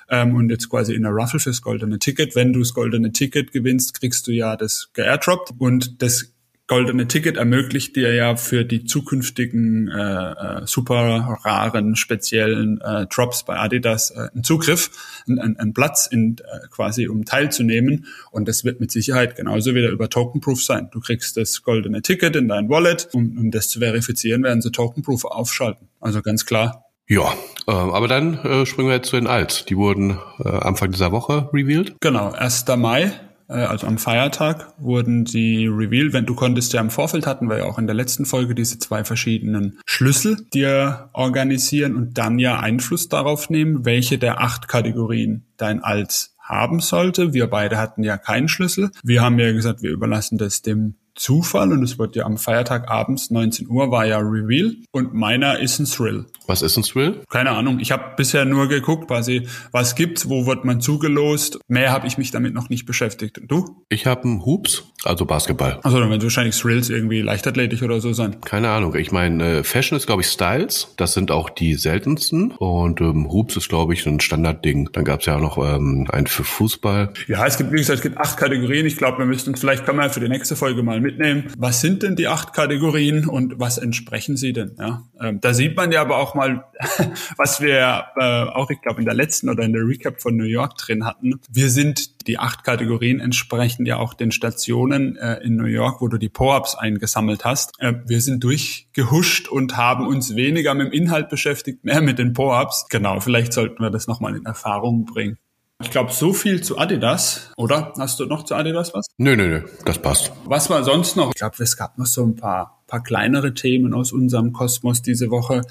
ähm, 0.08 0.34
und 0.34 0.50
jetzt 0.50 0.68
quasi 0.68 0.94
in 0.94 1.02
der 1.02 1.12
Ruffle 1.12 1.40
fürs 1.40 1.62
goldene 1.62 1.98
Ticket. 1.98 2.36
Wenn 2.36 2.52
du 2.52 2.60
das 2.60 2.74
goldene 2.74 3.12
Ticket 3.12 3.52
gewinnst, 3.52 3.98
kriegst 3.98 4.26
du 4.26 4.32
ja 4.32 4.56
das 4.56 4.90
geairdroppt 4.92 5.52
und 5.58 6.00
das 6.00 6.32
goldene 6.68 7.08
Ticket 7.08 7.36
ermöglicht 7.36 7.96
dir 7.96 8.14
ja 8.14 8.36
für 8.36 8.64
die 8.64 8.84
zukünftigen 8.84 9.88
äh, 9.88 10.32
äh, 10.32 10.66
super 10.66 11.38
raren, 11.42 11.96
speziellen 11.96 12.80
äh, 12.80 13.06
Drops 13.06 13.44
bei 13.44 13.58
Adidas 13.58 14.10
äh, 14.10 14.28
einen 14.32 14.44
Zugriff, 14.44 14.90
einen, 15.26 15.56
einen 15.56 15.74
Platz 15.74 16.06
in, 16.06 16.36
äh, 16.38 16.68
quasi, 16.70 17.08
um 17.08 17.24
teilzunehmen. 17.24 18.06
Und 18.30 18.46
das 18.46 18.64
wird 18.64 18.80
mit 18.80 18.92
Sicherheit 18.92 19.34
genauso 19.34 19.74
wieder 19.74 19.88
über 19.88 20.10
Token 20.10 20.40
Proof 20.40 20.62
sein. 20.62 20.88
Du 20.92 21.00
kriegst 21.00 21.36
das 21.36 21.62
goldene 21.62 22.02
Ticket 22.02 22.36
in 22.36 22.48
dein 22.48 22.68
Wallet. 22.68 23.08
Um, 23.12 23.36
um 23.38 23.50
das 23.50 23.68
zu 23.68 23.80
verifizieren, 23.80 24.42
werden 24.42 24.60
sie 24.60 24.70
Token 24.70 25.02
Proof 25.02 25.24
aufschalten. 25.24 25.88
Also 26.00 26.20
ganz 26.20 26.44
klar. 26.44 26.84
Ja, 27.08 27.32
äh, 27.66 27.72
aber 27.72 28.06
dann 28.06 28.34
äh, 28.44 28.66
springen 28.66 28.88
wir 28.88 28.96
jetzt 28.96 29.08
zu 29.08 29.16
den 29.16 29.26
Alts. 29.26 29.64
Die 29.64 29.76
wurden 29.76 30.18
äh, 30.44 30.48
Anfang 30.48 30.92
dieser 30.92 31.10
Woche 31.10 31.48
revealed. 31.54 31.96
Genau, 32.00 32.32
1. 32.32 32.66
Mai 32.76 33.12
also 33.52 33.86
am 33.86 33.98
Feiertag, 33.98 34.74
wurden 34.78 35.24
sie 35.24 35.66
revealed. 35.66 36.12
Wenn 36.12 36.26
du 36.26 36.34
konntest 36.34 36.72
ja 36.74 36.80
im 36.80 36.90
Vorfeld 36.90 37.26
hatten 37.26 37.48
wir 37.48 37.58
ja 37.58 37.64
auch 37.64 37.78
in 37.78 37.86
der 37.86 37.94
letzten 37.94 38.26
Folge 38.26 38.54
diese 38.54 38.78
zwei 38.78 39.04
verschiedenen 39.04 39.78
Schlüssel 39.86 40.46
dir 40.52 41.08
organisieren 41.14 41.96
und 41.96 42.18
dann 42.18 42.38
ja 42.38 42.60
Einfluss 42.60 43.08
darauf 43.08 43.48
nehmen, 43.48 43.84
welche 43.84 44.18
der 44.18 44.40
acht 44.40 44.68
Kategorien 44.68 45.46
dein 45.56 45.82
Alt 45.82 46.30
haben 46.38 46.80
sollte. 46.80 47.32
Wir 47.32 47.46
beide 47.46 47.78
hatten 47.78 48.02
ja 48.02 48.18
keinen 48.18 48.48
Schlüssel. 48.48 48.90
Wir 49.02 49.22
haben 49.22 49.38
ja 49.38 49.52
gesagt, 49.52 49.82
wir 49.82 49.90
überlassen 49.90 50.38
das 50.38 50.62
dem 50.62 50.94
Zufall 51.14 51.72
und 51.72 51.82
es 51.82 51.98
wird 51.98 52.16
ja 52.16 52.24
am 52.24 52.38
Feiertag 52.38 52.88
abends 52.88 53.30
19 53.30 53.68
Uhr 53.68 53.90
war 53.90 54.06
ja 54.06 54.18
Reveal 54.18 54.76
und 54.92 55.14
meiner 55.14 55.58
ist 55.58 55.78
ein 55.78 55.84
Thrill. 55.84 56.26
Was 56.48 56.62
ist 56.62 56.78
ein 56.78 56.82
Thrill? 56.82 57.20
Keine 57.28 57.50
Ahnung. 57.50 57.78
Ich 57.78 57.92
habe 57.92 58.14
bisher 58.16 58.46
nur 58.46 58.68
geguckt, 58.68 59.06
quasi, 59.06 59.46
was 59.70 59.94
gibt's, 59.94 60.30
wo 60.30 60.46
wird 60.46 60.64
man 60.64 60.80
zugelost. 60.80 61.58
Mehr 61.68 61.92
habe 61.92 62.06
ich 62.06 62.16
mich 62.16 62.30
damit 62.30 62.54
noch 62.54 62.70
nicht 62.70 62.86
beschäftigt. 62.86 63.38
Und 63.38 63.50
du? 63.50 63.84
Ich 63.90 64.06
habe 64.06 64.24
einen 64.24 64.46
Hoops, 64.46 64.84
also 65.04 65.26
Basketball. 65.26 65.78
Also 65.82 66.00
dann 66.00 66.08
werden 66.08 66.22
wahrscheinlich 66.22 66.58
Thrills 66.58 66.88
irgendwie 66.88 67.20
leichtathletic 67.20 67.82
oder 67.82 68.00
so 68.00 68.14
sein. 68.14 68.40
Keine 68.40 68.70
Ahnung. 68.70 68.94
Ich 68.94 69.12
meine, 69.12 69.58
äh, 69.58 69.62
Fashion 69.62 69.98
ist 69.98 70.06
glaube 70.06 70.22
ich 70.22 70.28
Styles. 70.28 70.94
Das 70.96 71.12
sind 71.12 71.30
auch 71.30 71.50
die 71.50 71.74
seltensten. 71.74 72.52
Und 72.52 73.02
ähm, 73.02 73.30
Hoops 73.30 73.58
ist 73.58 73.68
glaube 73.68 73.92
ich 73.92 74.06
ein 74.06 74.18
Standardding. 74.18 74.88
Dann 74.94 75.04
gab's 75.04 75.26
ja 75.26 75.36
auch 75.36 75.40
noch 75.40 75.58
ähm, 75.58 76.08
einen 76.10 76.28
für 76.28 76.44
Fußball. 76.44 77.12
Ja, 77.26 77.46
es 77.46 77.58
gibt 77.58 77.72
wie 77.72 77.76
gesagt, 77.76 77.98
es 77.98 78.02
gibt 78.02 78.16
acht 78.16 78.38
Kategorien. 78.38 78.86
Ich 78.86 78.96
glaube, 78.96 79.18
wir 79.18 79.26
müssten 79.26 79.54
vielleicht 79.54 79.84
können 79.84 79.98
wir 79.98 80.08
für 80.08 80.20
die 80.20 80.30
nächste 80.30 80.56
Folge 80.56 80.82
mal 80.82 81.02
mitnehmen. 81.02 81.52
Was 81.58 81.82
sind 81.82 82.02
denn 82.02 82.16
die 82.16 82.26
acht 82.26 82.54
Kategorien 82.54 83.28
und 83.28 83.60
was 83.60 83.76
entsprechen 83.76 84.38
sie 84.38 84.54
denn? 84.54 84.76
Ja, 84.78 85.02
ähm, 85.20 85.42
da 85.42 85.52
sieht 85.52 85.76
man 85.76 85.92
ja 85.92 86.00
aber 86.00 86.16
auch 86.16 86.38
mal, 86.38 86.64
was 87.37 87.61
wir 87.61 88.06
äh, 88.17 88.44
auch, 88.50 88.70
ich 88.70 88.81
glaube, 88.81 89.00
in 89.00 89.05
der 89.05 89.14
letzten 89.14 89.49
oder 89.49 89.64
in 89.64 89.73
der 89.73 89.82
Recap 89.82 90.20
von 90.23 90.37
New 90.37 90.44
York 90.44 90.76
drin 90.79 91.05
hatten. 91.05 91.40
Wir 91.50 91.70
sind 91.70 92.26
die 92.26 92.38
acht 92.38 92.62
Kategorien 92.62 93.20
entsprechen 93.20 93.87
ja 93.87 93.96
auch 93.96 94.14
den 94.14 94.31
Stationen 94.31 95.17
äh, 95.17 95.38
in 95.38 95.56
New 95.56 95.64
York, 95.64 96.00
wo 96.00 96.08
du 96.08 96.19
die 96.19 96.29
Po-Ups 96.29 96.75
eingesammelt 96.75 97.45
hast. 97.45 97.73
Äh, 97.80 97.95
wir 98.07 98.21
sind 98.21 98.45
durchgehuscht 98.45 99.49
und 99.49 99.76
haben 99.76 100.07
uns 100.07 100.37
weniger 100.37 100.75
mit 100.75 100.88
dem 100.88 100.92
Inhalt 100.92 101.28
beschäftigt, 101.28 101.85
mehr 101.85 102.00
mit 102.00 102.18
den 102.18 102.35
Po-Ups. 102.35 102.87
Genau, 102.90 103.21
vielleicht 103.21 103.52
sollten 103.52 103.83
wir 103.83 103.90
das 103.90 104.07
nochmal 104.07 104.37
in 104.37 104.45
Erfahrung 104.45 105.07
bringen. 105.07 105.38
Ich 105.80 105.92
glaube, 105.92 106.11
so 106.11 106.33
viel 106.33 106.61
zu 106.61 106.76
Adidas, 106.76 107.52
oder? 107.57 107.92
Hast 107.97 108.18
du 108.18 108.26
noch 108.26 108.45
zu 108.45 108.57
Adidas 108.57 108.95
was? 108.95 109.07
Nö, 109.16 109.37
nö, 109.37 109.47
nö, 109.47 109.62
das 109.85 110.02
passt. 110.02 110.33
Was 110.45 110.68
war 110.71 110.83
sonst 110.83 111.16
noch? 111.16 111.28
Ich 111.28 111.37
glaube, 111.38 111.62
es 111.62 111.76
gab 111.76 111.97
noch 111.99 112.07
so 112.07 112.25
ein 112.25 112.35
paar, 112.35 112.83
paar 112.88 113.00
kleinere 113.00 113.54
Themen 113.54 113.95
aus 113.95 114.11
unserem 114.11 114.52
Kosmos 114.52 115.02
diese 115.02 115.30
Woche. 115.30 115.62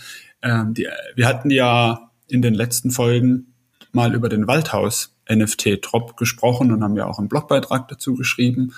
Ähm, 0.48 0.74
die, 0.74 0.88
wir 1.16 1.28
hatten 1.28 1.50
ja 1.50 2.12
in 2.30 2.42
den 2.42 2.54
letzten 2.54 2.92
Folgen 2.92 3.54
mal 3.92 4.16
über 4.16 4.30
den 4.30 4.48
Waldhaus 4.48 5.16
NFT 5.30 5.80
Drop 5.82 6.16
gesprochen 6.16 6.72
und 6.72 6.84
haben 6.84 6.96
ja 6.96 7.06
auch 7.06 7.20
einen 7.20 7.28
Blogbeitrag 7.28 7.88
dazu 7.90 8.16
geschrieben. 8.16 8.74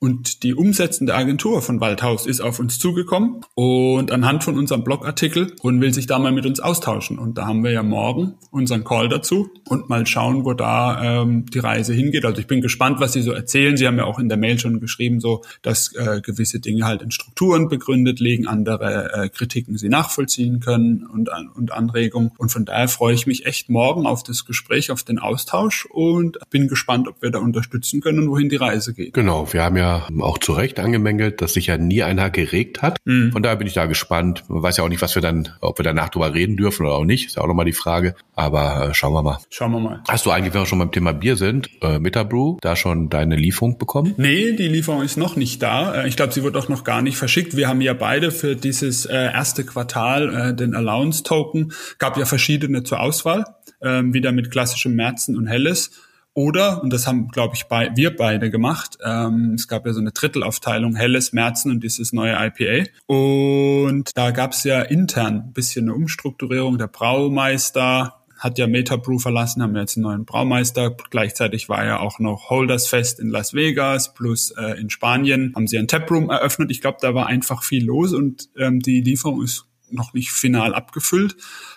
Und 0.00 0.42
die 0.42 0.54
umsetzende 0.54 1.14
Agentur 1.14 1.62
von 1.62 1.80
Waldhaus 1.80 2.26
ist 2.26 2.42
auf 2.42 2.58
uns 2.58 2.78
zugekommen 2.78 3.40
und 3.54 4.12
anhand 4.12 4.44
von 4.44 4.58
unserem 4.58 4.84
Blogartikel 4.84 5.54
und 5.62 5.80
will 5.80 5.94
sich 5.94 6.06
da 6.06 6.18
mal 6.18 6.32
mit 6.32 6.44
uns 6.44 6.60
austauschen. 6.60 7.18
Und 7.18 7.38
da 7.38 7.46
haben 7.46 7.64
wir 7.64 7.70
ja 7.70 7.82
morgen 7.82 8.34
unseren 8.50 8.84
Call 8.84 9.08
dazu 9.08 9.48
und 9.66 9.88
mal 9.88 10.06
schauen, 10.06 10.44
wo 10.44 10.52
da 10.52 11.22
ähm, 11.22 11.46
die 11.46 11.58
Reise 11.58 11.94
hingeht. 11.94 12.26
Also 12.26 12.38
ich 12.40 12.46
bin 12.46 12.60
gespannt, 12.60 13.00
was 13.00 13.14
Sie 13.14 13.22
so 13.22 13.32
erzählen. 13.32 13.78
Sie 13.78 13.86
haben 13.86 13.96
ja 13.96 14.04
auch 14.04 14.18
in 14.18 14.28
der 14.28 14.36
Mail 14.36 14.58
schon 14.58 14.78
geschrieben, 14.78 15.20
so 15.20 15.42
dass 15.62 15.94
äh, 15.94 16.20
gewisse 16.20 16.60
Dinge 16.60 16.84
halt 16.84 17.00
in 17.00 17.10
Strukturen 17.10 17.68
begründet 17.68 18.20
liegen, 18.20 18.46
andere 18.46 19.10
äh, 19.14 19.28
Kritiken 19.30 19.78
Sie 19.78 19.88
nachvollziehen 19.88 20.60
können 20.60 21.06
und, 21.06 21.30
und 21.54 21.72
Anregungen. 21.72 22.32
Und 22.36 22.50
von 22.50 22.66
daher 22.66 22.88
freue 22.88 23.14
ich 23.14 23.26
mich 23.26 23.46
echt 23.46 23.70
morgen 23.70 24.06
auf 24.06 24.22
das 24.22 24.44
Gespräch, 24.44 24.90
auf 24.90 25.02
den 25.02 25.18
Austausch 25.18 25.86
und 25.86 26.38
bin 26.50 26.68
gespannt, 26.68 27.08
ob 27.08 27.22
wir 27.22 27.30
da 27.30 27.38
unterstützen 27.38 28.02
können 28.02 28.18
und 28.18 28.28
wohin 28.28 28.50
die 28.50 28.56
Reise 28.56 28.92
geht. 28.92 29.14
Genau, 29.14 29.50
wir 29.50 29.62
haben 29.62 29.76
ja 29.84 30.08
auch 30.20 30.38
zu 30.38 30.52
Recht 30.52 30.80
angemängelt, 30.80 31.40
dass 31.40 31.54
sich 31.54 31.66
ja 31.66 31.76
nie 31.76 32.02
einer 32.02 32.30
geregt 32.30 32.82
hat. 32.82 32.98
Mhm. 33.04 33.32
Von 33.32 33.42
daher 33.42 33.56
bin 33.56 33.66
ich 33.66 33.74
da 33.74 33.86
gespannt. 33.86 34.44
Man 34.48 34.62
weiß 34.62 34.78
ja 34.78 34.84
auch 34.84 34.88
nicht, 34.88 35.02
was 35.02 35.14
wir 35.14 35.22
dann, 35.22 35.50
ob 35.60 35.78
wir 35.78 35.84
danach 35.84 36.08
drüber 36.08 36.34
reden 36.34 36.56
dürfen 36.56 36.86
oder 36.86 36.96
auch 36.96 37.04
nicht. 37.04 37.26
Ist 37.26 37.36
ja 37.36 37.42
auch 37.42 37.46
nochmal 37.46 37.64
die 37.64 37.72
Frage. 37.72 38.14
Aber 38.34 38.88
äh, 38.88 38.94
schauen 38.94 39.12
wir 39.12 39.22
mal. 39.22 39.38
Schauen 39.50 39.72
wir 39.72 39.80
mal. 39.80 40.02
Hast 40.08 40.26
du 40.26 40.30
eigentlich, 40.30 40.54
wenn 40.54 40.62
wir 40.62 40.66
schon 40.66 40.78
beim 40.78 40.92
Thema 40.92 41.12
Bier 41.12 41.36
sind, 41.36 41.70
äh, 41.82 41.98
Metabrew, 41.98 42.56
da 42.60 42.76
schon 42.76 43.10
deine 43.10 43.36
Lieferung 43.36 43.78
bekommen? 43.78 44.14
Nee, 44.16 44.52
die 44.52 44.68
Lieferung 44.68 45.02
ist 45.02 45.16
noch 45.16 45.36
nicht 45.36 45.62
da. 45.62 46.02
Äh, 46.02 46.08
ich 46.08 46.16
glaube, 46.16 46.32
sie 46.32 46.42
wird 46.42 46.56
auch 46.56 46.68
noch 46.68 46.84
gar 46.84 47.02
nicht 47.02 47.16
verschickt. 47.16 47.56
Wir 47.56 47.68
haben 47.68 47.80
ja 47.80 47.94
beide 47.94 48.30
für 48.30 48.56
dieses 48.56 49.06
äh, 49.06 49.14
erste 49.14 49.64
Quartal 49.64 50.34
äh, 50.34 50.54
den 50.54 50.74
Allowance-Token. 50.74 51.72
Gab 51.98 52.16
ja 52.16 52.24
verschiedene 52.24 52.82
zur 52.82 53.00
Auswahl, 53.00 53.44
äh, 53.80 54.02
wieder 54.04 54.32
mit 54.32 54.50
klassischem 54.50 54.94
Märzen 54.94 55.36
und 55.36 55.46
Helles. 55.46 55.90
Oder, 56.34 56.82
und 56.82 56.92
das 56.92 57.06
haben, 57.06 57.28
glaube 57.28 57.54
ich, 57.54 57.64
bei, 57.64 57.90
wir 57.94 58.14
beide 58.14 58.50
gemacht, 58.50 58.98
ähm, 59.04 59.52
es 59.54 59.68
gab 59.68 59.86
ja 59.86 59.92
so 59.92 60.00
eine 60.00 60.10
Drittelaufteilung, 60.10 60.96
Helles, 60.96 61.32
Märzen 61.32 61.70
und 61.70 61.84
dieses 61.84 62.12
neue 62.12 62.34
IPA. 62.34 62.90
Und 63.06 64.10
da 64.16 64.32
gab 64.32 64.52
es 64.52 64.64
ja 64.64 64.82
intern 64.82 65.44
ein 65.46 65.52
bisschen 65.52 65.84
eine 65.84 65.94
Umstrukturierung. 65.94 66.76
Der 66.76 66.88
Braumeister 66.88 68.24
hat 68.36 68.58
ja 68.58 68.66
Metabrew 68.66 69.18
verlassen, 69.18 69.62
haben 69.62 69.76
jetzt 69.76 69.96
einen 69.96 70.04
neuen 70.04 70.24
Braumeister. 70.24 70.94
Gleichzeitig 71.10 71.68
war 71.68 71.84
ja 71.84 72.00
auch 72.00 72.18
noch 72.18 72.50
Holders 72.50 72.88
Fest 72.88 73.20
in 73.20 73.28
Las 73.28 73.54
Vegas 73.54 74.12
plus 74.12 74.50
äh, 74.50 74.78
in 74.78 74.90
Spanien 74.90 75.52
haben 75.54 75.68
sie 75.68 75.78
ein 75.78 75.88
Taproom 75.88 76.30
eröffnet. 76.30 76.70
Ich 76.70 76.80
glaube, 76.80 76.98
da 77.00 77.14
war 77.14 77.26
einfach 77.26 77.62
viel 77.62 77.84
los 77.84 78.12
und 78.12 78.50
ähm, 78.58 78.80
die 78.80 79.00
Lieferung 79.00 79.42
ist 79.42 79.66
noch 79.90 80.12
nicht 80.14 80.32
final 80.32 80.74
abgefüllt. 80.74 81.36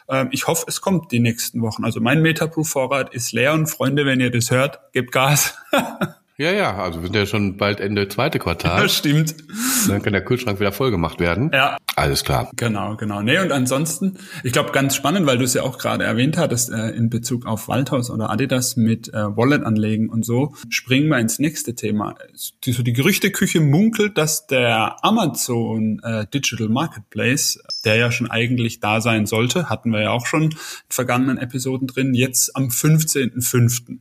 Ähm, 0.09 0.29
ich 0.31 0.47
hoffe, 0.47 0.65
es 0.67 0.81
kommt 0.81 1.11
die 1.11 1.19
nächsten 1.19 1.61
Wochen. 1.61 1.85
Also 1.85 1.99
mein 1.99 2.21
Metaproof-Vorrat 2.21 3.13
ist 3.13 3.31
leer 3.31 3.53
und 3.53 3.67
Freunde, 3.67 4.05
wenn 4.05 4.19
ihr 4.19 4.31
das 4.31 4.51
hört, 4.51 4.79
gebt 4.93 5.11
Gas. 5.11 5.55
Ja, 6.39 6.51
ja, 6.51 6.77
also 6.77 7.01
wir 7.01 7.07
sind 7.07 7.15
ja 7.15 7.25
schon 7.25 7.57
bald 7.57 7.79
Ende 7.79 8.07
zweite 8.07 8.37
Quartal. 8.37 8.81
Ja, 8.81 8.89
stimmt. 8.89 9.35
Dann 9.87 10.03
kann 10.03 10.13
der 10.13 10.23
Kühlschrank 10.23 10.59
wieder 10.59 10.71
voll 10.71 10.91
gemacht 10.91 11.19
werden. 11.19 11.49
Ja. 11.51 11.77
Alles 11.95 12.23
klar. 12.23 12.51
Genau, 12.55 12.95
genau. 12.95 13.23
Nee, 13.23 13.39
und 13.39 13.51
ansonsten, 13.51 14.19
ich 14.43 14.51
glaube, 14.51 14.71
ganz 14.71 14.95
spannend, 14.95 15.25
weil 15.25 15.39
du 15.39 15.43
es 15.45 15.55
ja 15.55 15.63
auch 15.63 15.79
gerade 15.79 16.03
erwähnt 16.03 16.37
hattest, 16.37 16.69
äh, 16.69 16.89
in 16.89 17.09
Bezug 17.09 17.47
auf 17.47 17.67
Waldhaus 17.67 18.11
oder 18.11 18.29
Adidas 18.29 18.75
mit 18.75 19.11
äh, 19.11 19.35
Wallet-Anlegen 19.35 20.09
und 20.09 20.23
so, 20.23 20.53
springen 20.69 21.07
wir 21.07 21.17
ins 21.17 21.39
nächste 21.39 21.73
Thema. 21.73 22.13
Die, 22.65 22.71
so 22.71 22.83
die 22.83 22.93
Gerüchteküche 22.93 23.59
munkelt, 23.59 24.15
dass 24.19 24.45
der 24.45 25.03
Amazon 25.03 25.99
äh, 26.03 26.27
Digital 26.31 26.69
Marketplace, 26.69 27.59
der 27.83 27.95
ja 27.95 28.11
schon 28.11 28.29
eigentlich 28.29 28.79
da 28.79 29.01
sein 29.01 29.25
sollte, 29.25 29.69
hatten 29.69 29.89
wir 29.89 30.01
ja 30.01 30.11
auch 30.11 30.27
schon 30.27 30.43
in 30.43 30.55
vergangenen 30.89 31.39
Episoden 31.39 31.87
drin, 31.87 32.13
jetzt 32.13 32.55
am 32.55 32.67
15.05 32.67 33.97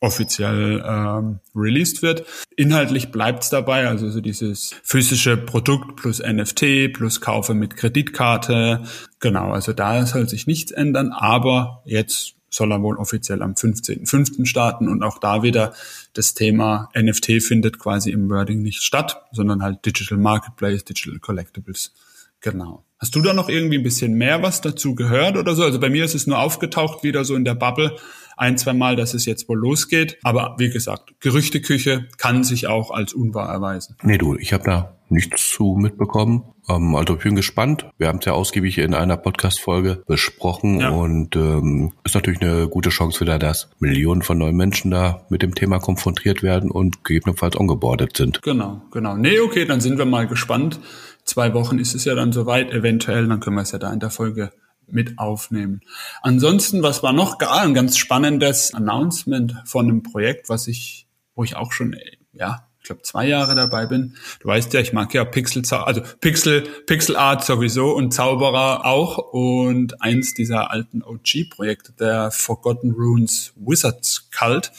offiziell 0.00 0.82
ähm, 0.86 1.40
released 1.54 2.02
wird. 2.02 2.24
Inhaltlich 2.56 3.10
bleibt's 3.10 3.50
dabei, 3.50 3.88
also 3.88 4.10
so 4.10 4.20
dieses 4.20 4.74
physische 4.84 5.36
Produkt 5.36 5.96
plus 5.96 6.20
NFT 6.20 6.92
plus 6.92 7.20
Kaufe 7.20 7.54
mit 7.54 7.76
Kreditkarte. 7.76 8.84
Genau, 9.20 9.52
also 9.52 9.72
da 9.72 10.06
soll 10.06 10.28
sich 10.28 10.46
nichts 10.46 10.70
ändern, 10.70 11.12
aber 11.12 11.82
jetzt 11.84 12.34
soll 12.50 12.72
er 12.72 12.82
wohl 12.82 12.96
offiziell 12.96 13.42
am 13.42 13.52
15.05. 13.52 14.46
starten 14.46 14.88
und 14.88 15.02
auch 15.02 15.18
da 15.18 15.42
wieder 15.42 15.74
das 16.14 16.34
Thema 16.34 16.88
NFT 16.96 17.42
findet 17.42 17.78
quasi 17.78 18.10
im 18.10 18.30
Wording 18.30 18.62
nicht 18.62 18.82
statt, 18.82 19.22
sondern 19.32 19.62
halt 19.62 19.84
Digital 19.84 20.18
Marketplace, 20.18 20.84
Digital 20.84 21.18
Collectibles. 21.18 21.92
Genau. 22.40 22.84
Hast 22.98 23.14
du 23.14 23.20
da 23.20 23.32
noch 23.32 23.48
irgendwie 23.48 23.78
ein 23.78 23.82
bisschen 23.82 24.14
mehr 24.14 24.42
was 24.42 24.60
dazu 24.60 24.94
gehört 24.94 25.36
oder 25.36 25.54
so? 25.54 25.62
Also 25.62 25.78
bei 25.78 25.90
mir 25.90 26.04
ist 26.04 26.14
es 26.14 26.26
nur 26.26 26.38
aufgetaucht 26.38 27.02
wieder 27.02 27.24
so 27.24 27.34
in 27.34 27.44
der 27.44 27.54
Bubble 27.54 27.96
ein, 28.38 28.56
zwei 28.56 28.72
Mal, 28.72 28.96
dass 28.96 29.14
es 29.14 29.26
jetzt 29.26 29.48
wohl 29.48 29.58
losgeht. 29.58 30.18
Aber 30.22 30.54
wie 30.58 30.70
gesagt, 30.70 31.14
Gerüchteküche 31.20 32.08
kann 32.16 32.44
sich 32.44 32.66
auch 32.66 32.90
als 32.90 33.12
unwahr 33.12 33.48
erweisen. 33.48 33.96
Nee, 34.02 34.18
du, 34.18 34.36
ich 34.36 34.52
habe 34.52 34.64
da 34.64 34.98
nichts 35.10 35.50
zu 35.50 35.76
mitbekommen. 35.78 36.44
Ähm, 36.68 36.94
also 36.94 37.16
ich 37.16 37.22
bin 37.22 37.34
gespannt. 37.34 37.86
Wir 37.98 38.08
haben 38.08 38.18
es 38.18 38.26
ja 38.26 38.32
ausgiebig 38.32 38.78
in 38.78 38.94
einer 38.94 39.16
Podcast-Folge 39.16 40.02
besprochen 40.06 40.80
ja. 40.80 40.90
und 40.90 41.34
ähm, 41.36 41.92
ist 42.04 42.14
natürlich 42.14 42.40
eine 42.42 42.68
gute 42.68 42.90
Chance 42.90 43.20
wieder, 43.20 43.38
dass 43.38 43.70
Millionen 43.78 44.22
von 44.22 44.38
neuen 44.38 44.56
Menschen 44.56 44.90
da 44.90 45.26
mit 45.30 45.42
dem 45.42 45.54
Thema 45.54 45.78
konfrontiert 45.78 46.42
werden 46.42 46.70
und 46.70 47.04
gegebenenfalls 47.04 47.56
ongeboardet 47.56 48.16
sind. 48.16 48.42
Genau, 48.42 48.82
genau. 48.92 49.16
Nee, 49.16 49.40
okay, 49.40 49.64
dann 49.64 49.80
sind 49.80 49.98
wir 49.98 50.04
mal 50.04 50.26
gespannt. 50.26 50.78
Zwei 51.24 51.52
Wochen 51.54 51.78
ist 51.78 51.94
es 51.94 52.04
ja 52.04 52.14
dann 52.14 52.32
soweit, 52.32 52.70
eventuell, 52.72 53.26
dann 53.26 53.40
können 53.40 53.56
wir 53.56 53.62
es 53.62 53.72
ja 53.72 53.78
da 53.78 53.92
in 53.92 54.00
der 54.00 54.10
Folge 54.10 54.50
mit 54.90 55.18
aufnehmen. 55.18 55.80
Ansonsten, 56.22 56.82
was 56.82 57.02
war 57.02 57.12
noch 57.12 57.38
gar 57.38 57.60
ein 57.60 57.74
ganz 57.74 57.96
spannendes 57.96 58.74
Announcement 58.74 59.54
von 59.64 59.86
einem 59.86 60.02
Projekt, 60.02 60.48
was 60.48 60.66
ich, 60.66 61.06
wo 61.34 61.44
ich 61.44 61.56
auch 61.56 61.72
schon, 61.72 61.96
ja, 62.32 62.68
ich 62.80 62.84
glaube 62.84 63.02
zwei 63.02 63.26
Jahre 63.26 63.54
dabei 63.54 63.86
bin. 63.86 64.14
Du 64.40 64.48
weißt 64.48 64.72
ja, 64.72 64.80
ich 64.80 64.92
mag 64.92 65.12
ja 65.12 65.24
Pixel, 65.24 65.62
also 65.70 66.00
Pixel, 66.20 66.62
Pixel 66.86 67.16
Art 67.16 67.44
sowieso 67.44 67.94
und 67.94 68.14
Zauberer 68.14 68.86
auch 68.86 69.18
und 69.18 70.00
eins 70.00 70.32
dieser 70.34 70.70
alten 70.70 71.02
OG-Projekte, 71.02 71.92
der 71.92 72.30
Forgotten 72.30 72.92
Runes 72.92 73.52
Wizards 73.56 74.30
Cult, 74.30 74.72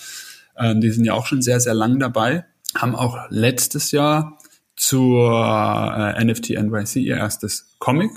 äh, 0.55 0.75
die 0.75 0.89
sind 0.91 1.05
ja 1.05 1.13
auch 1.13 1.27
schon 1.27 1.41
sehr, 1.41 1.59
sehr 1.59 1.73
lang 1.73 1.99
dabei, 1.99 2.45
haben 2.75 2.95
auch 2.95 3.17
letztes 3.29 3.91
Jahr 3.91 4.39
zur 4.75 5.29
äh, 5.29 6.23
NFT 6.23 6.51
NYC 6.51 6.95
ihr 6.97 7.17
erstes 7.17 7.75
Comic 7.79 8.11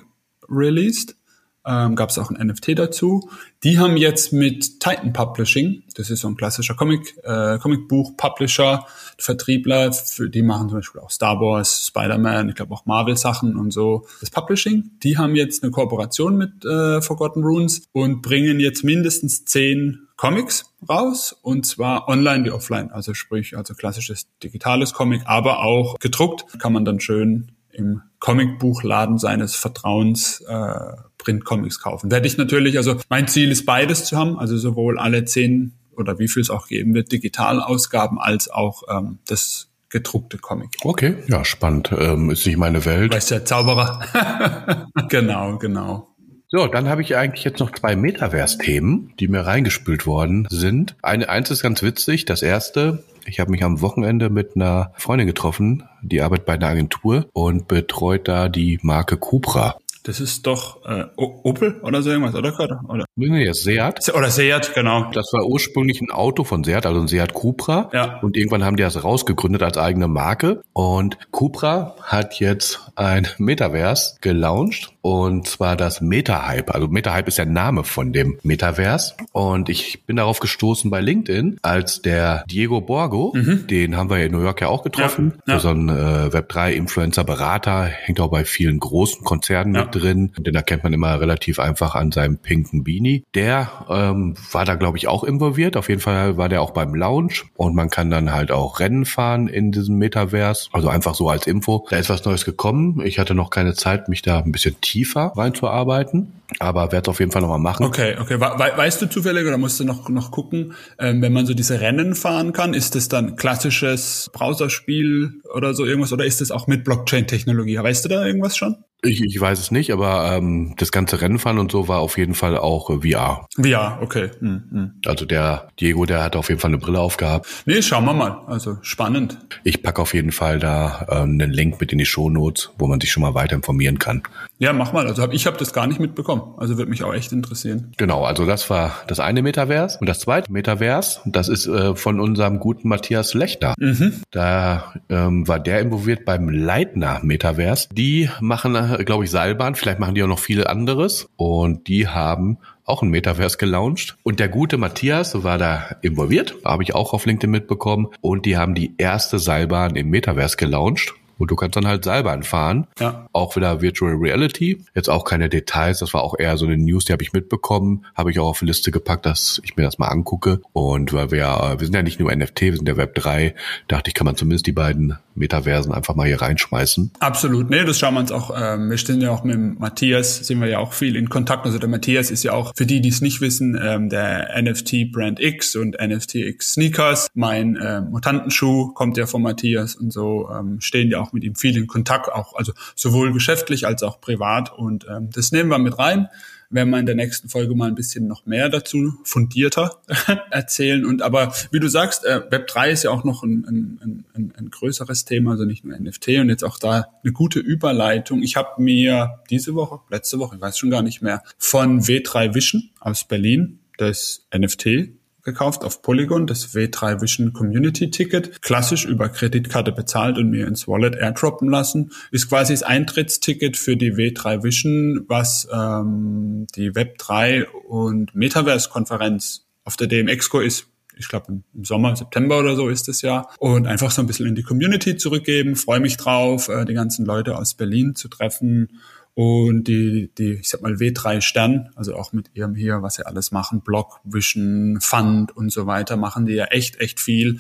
released 0.49 1.17
ähm, 1.65 1.95
gab 1.95 2.11
es 2.11 2.19
auch 2.19 2.31
ein 2.31 2.47
NFT 2.47 2.79
dazu. 2.79 3.31
Die 3.63 3.79
haben 3.79 3.97
jetzt 3.97 4.33
mit 4.33 4.81
Titan 4.81 5.13
Publishing, 5.13 5.85
das 5.95 6.11
ist 6.11 6.21
so 6.21 6.29
ein 6.29 6.37
klassischer 6.37 6.75
Comic, 6.75 7.17
äh, 7.23 7.59
Comicbuch-Publisher, 7.59 8.87
Vertriebler, 9.19 9.93
für, 9.93 10.29
die 10.29 10.43
machen 10.43 10.69
zum 10.69 10.79
Beispiel 10.79 11.01
auch 11.01 11.11
Star 11.11 11.41
Wars, 11.41 11.87
Spider-Man, 11.87 12.49
ich 12.49 12.55
glaube 12.57 12.75
auch 12.75 12.87
Marvel-Sachen 12.87 13.57
und 13.57 13.71
so. 13.71 14.07
Das 14.21 14.31
Publishing, 14.31 14.91
die 15.03 15.19
haben 15.19 15.37
jetzt 15.37 15.63
eine 15.63 15.71
Kooperation 15.71 16.37
mit 16.37 16.65
äh, 16.65 17.01
Forgotten 17.01 17.45
Runes 17.45 17.83
und 17.93 18.23
bringen 18.23 18.59
jetzt 18.59 18.83
mindestens 18.83 19.45
zehn 19.45 20.09
Comics 20.17 20.73
raus 20.89 21.37
und 21.43 21.67
zwar 21.67 22.09
online 22.09 22.45
wie 22.45 22.51
offline, 22.51 22.91
also 22.91 23.15
sprich 23.15 23.57
also 23.57 23.75
klassisches 23.75 24.29
digitales 24.43 24.93
Comic, 24.93 25.23
aber 25.27 25.61
auch 25.65 25.99
gedruckt 25.99 26.59
kann 26.59 26.73
man 26.73 26.85
dann 26.85 27.01
schön 27.01 27.53
im 27.73 28.03
Comicbuchladen 28.21 29.19
seines 29.19 29.55
Vertrauens 29.57 30.41
äh, 30.43 30.93
Printcomics 31.23 31.81
kaufen. 31.81 32.11
Werde 32.11 32.27
ich 32.27 32.37
natürlich, 32.37 32.77
also 32.77 32.97
mein 33.09 33.29
Ziel 33.29 33.51
ist 33.51 33.65
beides 33.65 34.05
zu 34.05 34.17
haben, 34.17 34.39
also 34.39 34.57
sowohl 34.57 34.99
alle 34.99 35.25
zehn 35.25 35.73
oder 35.97 36.19
wie 36.19 36.29
viel 36.29 36.43
es 36.43 36.51
auch 36.51 36.67
geben 36.67 36.95
wird, 36.95 37.13
Digitalausgaben 37.13 38.19
als 38.19 38.51
auch 38.51 38.83
ähm, 38.89 39.19
das 39.27 39.69
gedruckte 39.89 40.39
Comic. 40.39 40.71
Okay, 40.83 41.17
ja, 41.29 41.45
spannend. 41.45 41.93
Ähm, 41.97 42.31
ist 42.31 42.47
nicht 42.47 42.57
meine 42.57 42.85
Welt. 42.85 43.15
Weißt 43.15 43.31
ja, 43.31 43.45
Zauberer. 43.45 44.89
genau, 45.09 45.59
genau. 45.59 46.09
So, 46.49 46.67
dann 46.67 46.89
habe 46.89 47.01
ich 47.01 47.17
eigentlich 47.17 47.45
jetzt 47.45 47.61
noch 47.61 47.71
zwei 47.71 47.97
Metaverse-Themen, 47.97 49.15
die 49.19 49.29
mir 49.29 49.41
reingespült 49.41 50.07
worden 50.07 50.47
sind. 50.51 50.97
Eine, 51.03 51.29
eins 51.29 51.51
ist 51.51 51.63
ganz 51.63 51.83
witzig. 51.83 52.27
Das 52.27 52.43
erste, 52.43 53.05
ich 53.27 53.41
habe 53.41 53.51
mich 53.51 53.65
am 53.65 53.81
Wochenende 53.81 54.29
mit 54.29 54.55
einer 54.55 54.93
Freundin 54.97 55.27
getroffen, 55.27 55.85
die 56.03 56.21
arbeitet 56.21 56.45
bei 56.45 56.55
einer 56.55 56.67
Agentur 56.67 57.27
und 57.33 57.69
betreut 57.69 58.29
da 58.29 58.51
die 58.51 58.79
Marke 58.83 59.17
Cupra. 59.17 59.79
Das 60.05 60.21
ist 60.21 60.47
doch 60.47 60.85
äh, 60.85 61.07
Opel 61.17 61.81
oder 61.83 62.03
so 62.03 62.11
irgendwas, 62.11 62.35
oder? 62.35 62.59
oder? 62.89 63.05
Nee, 63.15 63.53
Seat. 63.53 64.13
Oder 64.15 64.31
Seat, 64.31 64.75
genau. 64.75 65.11
Das 65.13 65.33
war 65.33 65.45
ursprünglich 65.47 66.01
ein 66.01 66.11
Auto 66.11 66.45
von 66.45 66.65
Seat, 66.65 66.87
also 66.87 67.01
ein 67.01 67.09
Seat 67.09 67.35
Cupra. 67.35 67.91
Ja. 67.93 68.21
Und 68.21 68.37
irgendwann 68.37 68.65
haben 68.65 68.77
die 68.77 68.83
das 68.83 69.05
rausgegründet 69.05 69.63
als 69.63 69.77
eigene 69.77 70.09
Marke. 70.09 70.63
Und 70.73 71.19
Cupra 71.31 71.95
hat 72.03 72.41
jetzt 72.41 72.81
ein 72.97 73.29
Metaverse 73.39 74.17
gelauncht. 74.21 74.93
Und 75.03 75.49
zwar 75.49 75.77
das 75.77 76.01
Meta-Hype. 76.01 76.73
Also 76.73 76.87
Meta-Hype 76.87 77.27
ist 77.29 77.37
der 77.37 77.47
Name 77.47 77.83
von 77.85 78.13
dem 78.13 78.39
Metaverse. 78.45 79.15
Und 79.33 79.69
ich 79.69 80.05
bin 80.07 80.17
darauf 80.17 80.39
gestoßen 80.39 80.91
bei 80.91 81.01
LinkedIn, 81.01 81.59
als 81.61 82.03
der 82.03 82.45
Diego 82.49 82.81
Borgo, 82.81 83.33
mhm. 83.35 83.67
den 83.67 83.97
haben 83.97 84.11
wir 84.11 84.25
in 84.25 84.33
New 84.33 84.43
York 84.43 84.61
ja 84.61 84.69
auch 84.69 84.85
getroffen. 84.85 85.35
Ja. 85.47 85.55
Ja. 85.55 85.61
So 85.61 85.71
ein 85.71 85.89
äh, 85.89 86.31
Web3-Influencer-Berater, 86.33 87.85
hängt 87.85 88.21
auch 88.21 88.31
bei 88.31 88.45
vielen 88.45 88.79
großen 88.79 89.25
Konzernen 89.25 89.75
ja. 89.75 89.85
mit 89.85 89.95
drin. 89.95 90.33
Den 90.39 90.55
erkennt 90.55 90.85
man 90.85 90.93
immer 90.93 91.21
relativ 91.21 91.59
einfach 91.59 91.97
an 91.97 92.13
seinem 92.13 92.39
pinken 92.39 92.85
Beanie. 93.03 93.25
Der 93.35 93.71
ähm, 93.89 94.35
war 94.53 94.65
da, 94.65 94.77
glaube 94.77 94.99
ich, 94.99 95.09
auch 95.09 95.25
involviert. 95.25 95.77
Auf 95.77 95.89
jeden 95.89 96.01
Fall 96.01 96.37
war 96.37 96.49
der 96.49 96.63
auch 96.63 96.71
beim 96.71 96.95
Lounge 96.95 97.35
und 97.57 97.75
man 97.75 97.91
kann 97.91 98.11
dann 98.11 98.33
halt 98.33 98.51
auch 98.51 98.81
Rennen 98.81 99.05
fahren 99.05 99.49
in 99.49 99.73
diesem 99.73 99.97
Metaverse. 99.97 100.69
Also 100.73 100.89
einfach 100.89 101.15
so 101.15 101.29
als 101.29 101.47
Info. 101.47 101.87
Da 101.91 101.97
ist 101.97 102.09
was 102.09 102.25
Neues 102.25 102.45
gekommen. 102.45 103.01
Ich 103.05 103.19
hatte 103.19 103.35
noch 103.35 103.51
keine 103.51 103.75
Zeit, 103.75 104.09
mich 104.09 104.23
da 104.23 104.39
ein 104.39 104.53
bisschen 104.53 104.81
tiefer 104.81 105.33
reinzuarbeiten 105.37 106.33
aber 106.59 106.93
werde 106.93 107.05
es 107.07 107.09
auf 107.09 107.21
jeden 107.21 107.33
Fall 107.33 107.41
nochmal 107.41 107.59
machen. 107.59 107.87
Okay, 107.87 108.17
okay. 108.21 108.39
We 108.39 108.47
weißt 108.77 109.01
du 109.01 109.09
zufällig 109.09 109.47
oder 109.47 109.57
musst 109.57 109.81
du 109.81 109.85
noch, 109.85 110.11
noch 110.11 110.31
gucken, 110.31 110.75
ähm, 110.99 111.23
wenn 111.23 111.33
man 111.33 111.47
so 111.47 111.55
diese 111.55 111.81
Rennen 111.81 112.15
fahren 112.15 112.53
kann, 112.53 112.75
ist 112.75 112.95
das 112.95 113.09
dann 113.09 113.37
klassisches 113.37 114.31
Browserspiel 114.35 115.41
oder 115.55 115.73
so 115.73 115.87
irgendwas 115.87 116.13
oder 116.13 116.27
ist 116.27 116.43
das 116.43 116.51
auch 116.51 116.67
mit 116.67 116.85
Blockchain-Technologie? 116.85 117.79
Weißt 117.79 118.05
du 118.05 118.11
da 118.11 118.25
irgendwas 118.27 118.57
schon? 118.57 118.77
Ich, 119.05 119.21
ich 119.21 119.41
weiß 119.41 119.59
es 119.59 119.73
nicht, 119.73 119.93
aber 119.93 120.33
ähm, 120.33 120.75
das 120.79 120.93
ganze 120.93 121.21
Rennfahren 121.21 121.59
und 121.59 121.73
so 121.73 121.89
war 121.89 121.99
auf 121.99 122.19
jeden 122.19 122.35
Fall 122.35 122.57
auch 122.57 122.89
äh, 122.89 123.11
VR. 123.11 123.49
VR, 123.61 123.99
okay. 124.01 124.31
Hm, 124.39 124.63
hm. 124.71 124.91
Also 125.05 125.25
der 125.25 125.69
Diego, 125.81 126.07
der 126.07 126.23
hat 126.23 126.37
auf 126.37 126.49
jeden 126.49 126.61
Fall 126.61 126.71
eine 126.71 126.79
Brille 126.79 127.01
aufgehabt. 127.01 127.49
Nee, 127.67 127.83
schauen 127.83 128.05
wir 128.05 128.15
mal. 128.15 128.43
Also 128.47 128.79
spannend. 128.83 129.39
Ich 129.65 129.83
packe 129.83 130.01
auf 130.01 130.15
jeden 130.15 130.31
Fall 130.31 130.61
da 130.61 131.07
ähm, 131.11 131.33
einen 131.33 131.51
Link 131.51 131.81
mit 131.81 131.91
in 131.91 131.99
die 131.99 132.07
Shownotes, 132.07 132.71
wo 132.79 132.87
man 132.87 133.01
sich 133.01 133.11
schon 133.11 133.23
mal 133.23 133.35
weiter 133.35 133.57
informieren 133.57 133.99
kann. 133.99 134.23
Ja, 134.63 134.73
mach 134.73 134.93
mal. 134.93 135.09
Also 135.09 135.23
hab, 135.23 135.33
ich 135.33 135.47
habe 135.47 135.57
das 135.57 135.73
gar 135.73 135.89
nicht 135.89 135.99
mitbekommen. 135.99 136.55
Also 136.57 136.79
würde 136.79 136.89
mich 136.89 137.03
auch 137.03 137.13
echt 137.13 137.33
interessieren. 137.33 137.91
Genau, 137.97 138.23
also 138.23 138.47
das 138.47 138.71
war 138.71 138.95
das 139.09 139.19
eine 139.19 139.43
Metaverse. 139.43 139.99
Und 139.99 140.09
das 140.09 140.21
zweite 140.21 140.53
Metaverse, 140.53 141.19
das 141.25 141.49
ist 141.49 141.67
äh, 141.67 141.97
von 141.97 142.21
unserem 142.21 142.61
guten 142.61 142.87
Matthias 142.87 143.35
Lechner. 143.35 143.75
Mhm. 143.77 144.21
Da 144.31 144.95
ähm, 145.09 145.49
war 145.49 145.59
der 145.59 145.81
involviert 145.81 146.25
beim 146.25 146.49
Leitner 146.49 147.19
Metaverse. 147.25 147.89
Die 147.91 148.31
machen, 148.41 148.77
äh, 148.77 149.03
glaube 149.03 149.25
ich, 149.25 149.33
Seilbahn. 149.33 149.75
Vielleicht 149.75 149.99
machen 149.99 150.15
die 150.15 150.23
auch 150.23 150.29
noch 150.29 150.39
viel 150.39 150.65
anderes. 150.65 151.29
Und 151.35 151.89
die 151.89 152.07
haben 152.07 152.59
auch 152.85 153.03
ein 153.03 153.11
Metaverse 153.11 153.59
gelauncht. 153.59 154.17
Und 154.23 154.39
der 154.39 154.49
gute 154.49 154.79
Matthias 154.79 155.43
war 155.43 155.59
da 155.59 155.97
involviert, 156.03 156.55
habe 156.65 156.85
ich 156.85 156.95
auch 156.95 157.15
auf 157.15 157.27
LinkedIn 157.27 157.51
mitbekommen. 157.51 158.09
Und 158.21 158.47
die 158.47 158.57
haben 158.57 158.77
die 158.77 158.95
erste 158.97 159.41
Seilbahn 159.41 159.97
im 159.97 160.09
Metaverse 160.09 160.57
gelauncht. 160.57 161.15
Und 161.43 161.51
du 161.51 161.57
kannst 161.57 161.75
dann 161.75 161.89
halt 161.89 162.05
Seilbahn 162.05 162.45
fahren. 162.45 162.87
Ja. 163.01 163.27
Auch 163.33 163.57
wieder 163.57 163.83
Virtual 163.83 164.15
Reality. 164.15 164.85
Jetzt 164.95 165.11
auch 165.11 165.25
keine 165.25 165.49
Details. 165.49 165.99
Das 165.99 166.15
war 166.15 166.23
auch 166.23 166.39
eher 166.39 166.57
so 166.57 166.67
eine 166.67 166.77
News, 166.77 167.05
die 167.05 167.13
habe 167.13 167.25
ich 167.25 167.33
mitbekommen. 167.33 168.07
Habe 168.15 168.31
ich 168.31 168.39
auch 168.39 168.51
auf 168.51 168.61
die 168.61 168.67
Liste 168.67 168.93
gepackt, 168.93 169.27
dass 169.27 169.61
ich 169.65 169.77
mir 169.77 169.83
das 169.83 169.99
mal 169.99 170.07
angucke. 170.07 170.61
Und 170.73 171.13
weil 171.13 171.33
wir, 171.33 171.75
wir 171.79 171.85
sind 171.85 171.97
ja 171.97 172.05
nicht 172.05 172.21
nur 172.21 172.33
NFT, 172.33 172.61
wir 172.61 172.77
sind 172.77 172.89
ja 172.89 172.97
Web 172.97 173.17
3, 173.17 173.57
dachte 173.89 174.09
ich, 174.09 174.15
kann 174.15 174.25
man 174.25 174.37
zumindest 174.37 174.69
die 174.69 174.73
beiden 174.73 175.19
Metaversen 175.35 175.93
einfach 175.93 176.15
mal 176.15 176.27
hier 176.27 176.41
reinschmeißen. 176.41 177.13
Absolut. 177.19 177.71
Nee, 177.71 177.85
das 177.85 177.99
schauen 177.99 178.15
wir 178.15 178.21
uns 178.21 178.33
auch. 178.33 178.53
Ähm, 178.57 178.91
wir 178.91 178.99
stehen 178.99 179.21
ja 179.21 179.31
auch 179.31 179.45
mit 179.45 179.79
Matthias, 179.79 180.39
sind 180.39 180.61
wir 180.61 180.69
ja 180.69 180.79
auch 180.79 180.93
viel 180.93 181.17
in 181.17 181.29
Kontakt. 181.29 181.67
Also 181.67 181.79
der 181.79 181.89
Matthias 181.89 182.31
ist 182.31 182.43
ja 182.43 182.53
auch, 182.53 182.73
für 182.77 182.87
die, 182.87 183.01
die 183.01 183.09
es 183.09 183.21
nicht 183.21 183.41
wissen, 183.41 183.79
ähm, 183.81 184.09
der 184.09 184.51
NFT 184.61 185.13
Brand 185.13 185.41
X 185.41 185.77
und 185.77 185.97
NFT 186.01 186.37
X 186.37 186.73
Sneakers. 186.73 187.29
Mein 187.35 187.77
äh, 187.77 188.01
Mutantenschuh 188.01 188.93
kommt 188.93 189.17
ja 189.17 189.27
von 189.27 189.43
Matthias 189.43 189.97
und 189.97 190.13
so 190.13 190.49
ähm, 190.51 190.81
stehen 190.81 191.11
ja 191.11 191.21
auch 191.21 191.33
mit 191.33 191.45
ihm 191.45 191.55
viel 191.55 191.77
in 191.77 191.87
Kontakt, 191.87 192.31
auch 192.31 192.55
also 192.55 192.73
sowohl 192.95 193.33
geschäftlich 193.33 193.87
als 193.87 194.03
auch 194.03 194.21
privat. 194.21 194.73
Und 194.73 195.07
ähm, 195.11 195.31
das 195.33 195.53
nehmen 195.53 195.71
wir 195.71 195.79
mit 195.79 195.99
rein 195.99 196.29
werden 196.73 196.91
wir 196.91 196.99
in 196.99 197.07
der 197.07 197.15
nächsten 197.15 197.49
Folge 197.49 197.75
mal 197.75 197.89
ein 197.89 197.95
bisschen 197.95 198.27
noch 198.27 198.47
mehr 198.47 198.69
dazu 198.69 199.15
fundierter 199.25 200.01
erzählen. 200.51 201.05
Und 201.05 201.23
aber 201.23 201.55
wie 201.71 201.81
du 201.81 201.89
sagst, 201.89 202.25
äh, 202.25 202.43
Web 202.51 202.67
3 202.67 202.91
ist 202.91 203.05
ja 203.05 203.11
auch 203.11 203.25
noch 203.25 203.43
ein, 203.43 203.65
ein, 203.69 204.25
ein, 204.35 204.53
ein 204.57 204.71
größeres 204.71 205.25
Thema, 205.25 205.53
also 205.53 205.65
nicht 205.65 205.85
nur 205.85 205.99
NFT 205.99 206.29
und 206.41 206.49
jetzt 206.49 206.65
auch 206.65 206.79
da 206.79 207.07
eine 207.23 207.33
gute 207.33 207.61
Überleitung. 207.61 208.43
Ich 208.43 208.57
habe 208.57 208.83
mir 208.83 209.41
diese 209.51 209.75
Woche, 209.75 210.01
letzte 210.11 210.39
Woche, 210.39 210.57
ich 210.57 210.61
weiß 210.61 210.79
schon 210.79 210.91
gar 210.91 211.03
nicht 211.03 211.23
mehr, 211.23 211.43
von 211.59 212.01
W3 212.01 212.55
Vision 212.55 212.91
aus 213.01 213.25
Berlin 213.25 213.79
das 213.99 214.47
NFT 214.55 215.13
gekauft 215.43 215.85
auf 215.85 216.03
Polygon, 216.03 216.47
das 216.47 216.75
W3 216.75 217.21
Vision 217.21 217.53
Community 217.53 218.11
Ticket, 218.11 218.63
klassisch 218.63 219.05
über 219.05 219.29
Kreditkarte 219.29 219.93
bezahlt 219.93 220.39
und 220.39 220.51
mir 220.51 220.67
ins 220.67 220.87
Wallet 220.87 221.17
airdroppen 221.17 221.69
lassen. 221.69 222.13
Ist 222.31 222.49
quasi 222.49 222.73
das 222.73 222.83
Eintrittsticket 222.83 223.77
für 223.77 223.97
die 223.97 224.15
W3 224.15 224.63
Vision, 224.63 225.25
was 225.29 225.69
ähm, 225.73 226.67
die 226.77 226.93
Web3 226.93 227.65
und 227.65 228.35
Metaverse-Konferenz 228.35 229.67
auf 229.85 229.97
der 229.97 230.07
DMXCO 230.07 230.61
ist. 230.61 230.87
Ich 231.19 231.29
glaube 231.29 231.63
im 231.75 231.85
Sommer, 231.85 232.17
September 232.17 232.59
oder 232.59 232.75
so 232.75 232.89
ist 232.89 233.09
es 233.09 233.21
ja. 233.21 233.47
Und 233.59 233.87
einfach 233.87 234.11
so 234.11 234.23
ein 234.23 234.27
bisschen 234.27 234.47
in 234.47 234.55
die 234.55 234.63
Community 234.63 235.17
zurückgeben. 235.17 235.77
Freue 235.77 236.01
mich 236.01 236.17
drauf, 236.17 236.69
äh, 236.69 236.85
die 236.85 236.95
ganzen 236.95 237.27
Leute 237.27 237.57
aus 237.57 237.75
Berlin 237.75 238.15
zu 238.15 238.29
treffen 238.29 239.01
und 239.35 239.85
die, 239.89 240.31
die, 240.37 240.55
ich 240.55 240.69
sag 240.69 240.83
mal, 240.83 240.93
W3 240.93 241.41
Stern, 241.41 241.91
also 241.95 242.15
auch 242.15 242.35
mit 242.35 242.51
ihrem 242.53 242.75
hier, 242.75 243.03
was 243.03 243.15
sie 243.15 243.27
alles 243.27 243.51
machen, 243.51 243.81
Block, 243.81 244.21
Vision, 244.25 244.99
Fund 245.01 245.57
und 245.57 245.73
so 245.73 245.87
weiter, 245.87 246.19
machen 246.19 246.45
die 246.45 246.53
ja 246.53 246.67
echt, 246.67 247.01
echt 247.01 247.19
viel. 247.19 247.59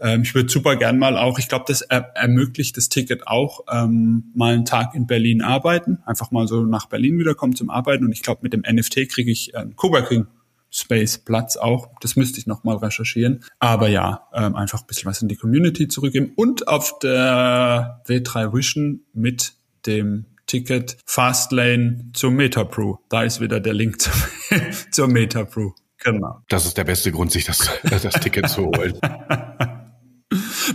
Ähm, 0.00 0.22
ich 0.22 0.34
würde 0.34 0.48
super 0.48 0.74
gern 0.74 0.98
mal 0.98 1.16
auch, 1.16 1.38
ich 1.38 1.48
glaube, 1.48 1.66
das 1.68 1.82
er 1.82 2.10
ermöglicht 2.16 2.76
das 2.76 2.88
Ticket 2.88 3.28
auch, 3.28 3.60
ähm, 3.70 4.32
mal 4.34 4.54
einen 4.54 4.64
Tag 4.64 4.94
in 4.94 5.06
Berlin 5.06 5.40
arbeiten, 5.40 5.98
einfach 6.04 6.32
mal 6.32 6.48
so 6.48 6.64
nach 6.64 6.86
Berlin 6.86 7.18
wiederkommen 7.18 7.54
zum 7.54 7.70
Arbeiten. 7.70 8.04
Und 8.04 8.12
ich 8.12 8.22
glaube, 8.22 8.40
mit 8.42 8.52
dem 8.52 8.62
NFT 8.68 9.08
kriege 9.08 9.30
ich 9.30 9.56
einen 9.56 9.76
Coworking 9.76 10.26
Space 10.70 11.18
Platz 11.18 11.56
auch. 11.56 11.90
Das 12.00 12.16
müsste 12.16 12.40
ich 12.40 12.48
noch 12.48 12.64
mal 12.64 12.76
recherchieren. 12.76 13.44
Aber 13.60 13.86
ja, 13.86 14.26
ähm, 14.34 14.56
einfach 14.56 14.80
ein 14.80 14.86
bisschen 14.88 15.08
was 15.08 15.22
in 15.22 15.28
die 15.28 15.36
Community 15.36 15.86
zurückgeben 15.86 16.32
und 16.34 16.66
auf 16.66 16.98
der 16.98 18.02
W3 18.08 18.52
Vision 18.52 19.02
mit 19.12 19.52
dem 19.86 20.26
Ticket 20.46 20.96
Fastlane 21.04 22.10
zur 22.12 22.30
MetaPro. 22.30 23.00
Da 23.08 23.22
ist 23.24 23.40
wieder 23.40 23.60
der 23.60 23.74
Link 23.74 24.00
zur, 24.00 24.12
zur 24.90 25.08
MetaPro. 25.08 25.74
Genau. 25.98 26.42
Das 26.48 26.66
ist 26.66 26.76
der 26.76 26.84
beste 26.84 27.12
Grund, 27.12 27.32
sich 27.32 27.44
das, 27.44 27.70
das 27.82 28.14
Ticket 28.20 28.48
zu 28.48 28.66
holen. 28.66 28.98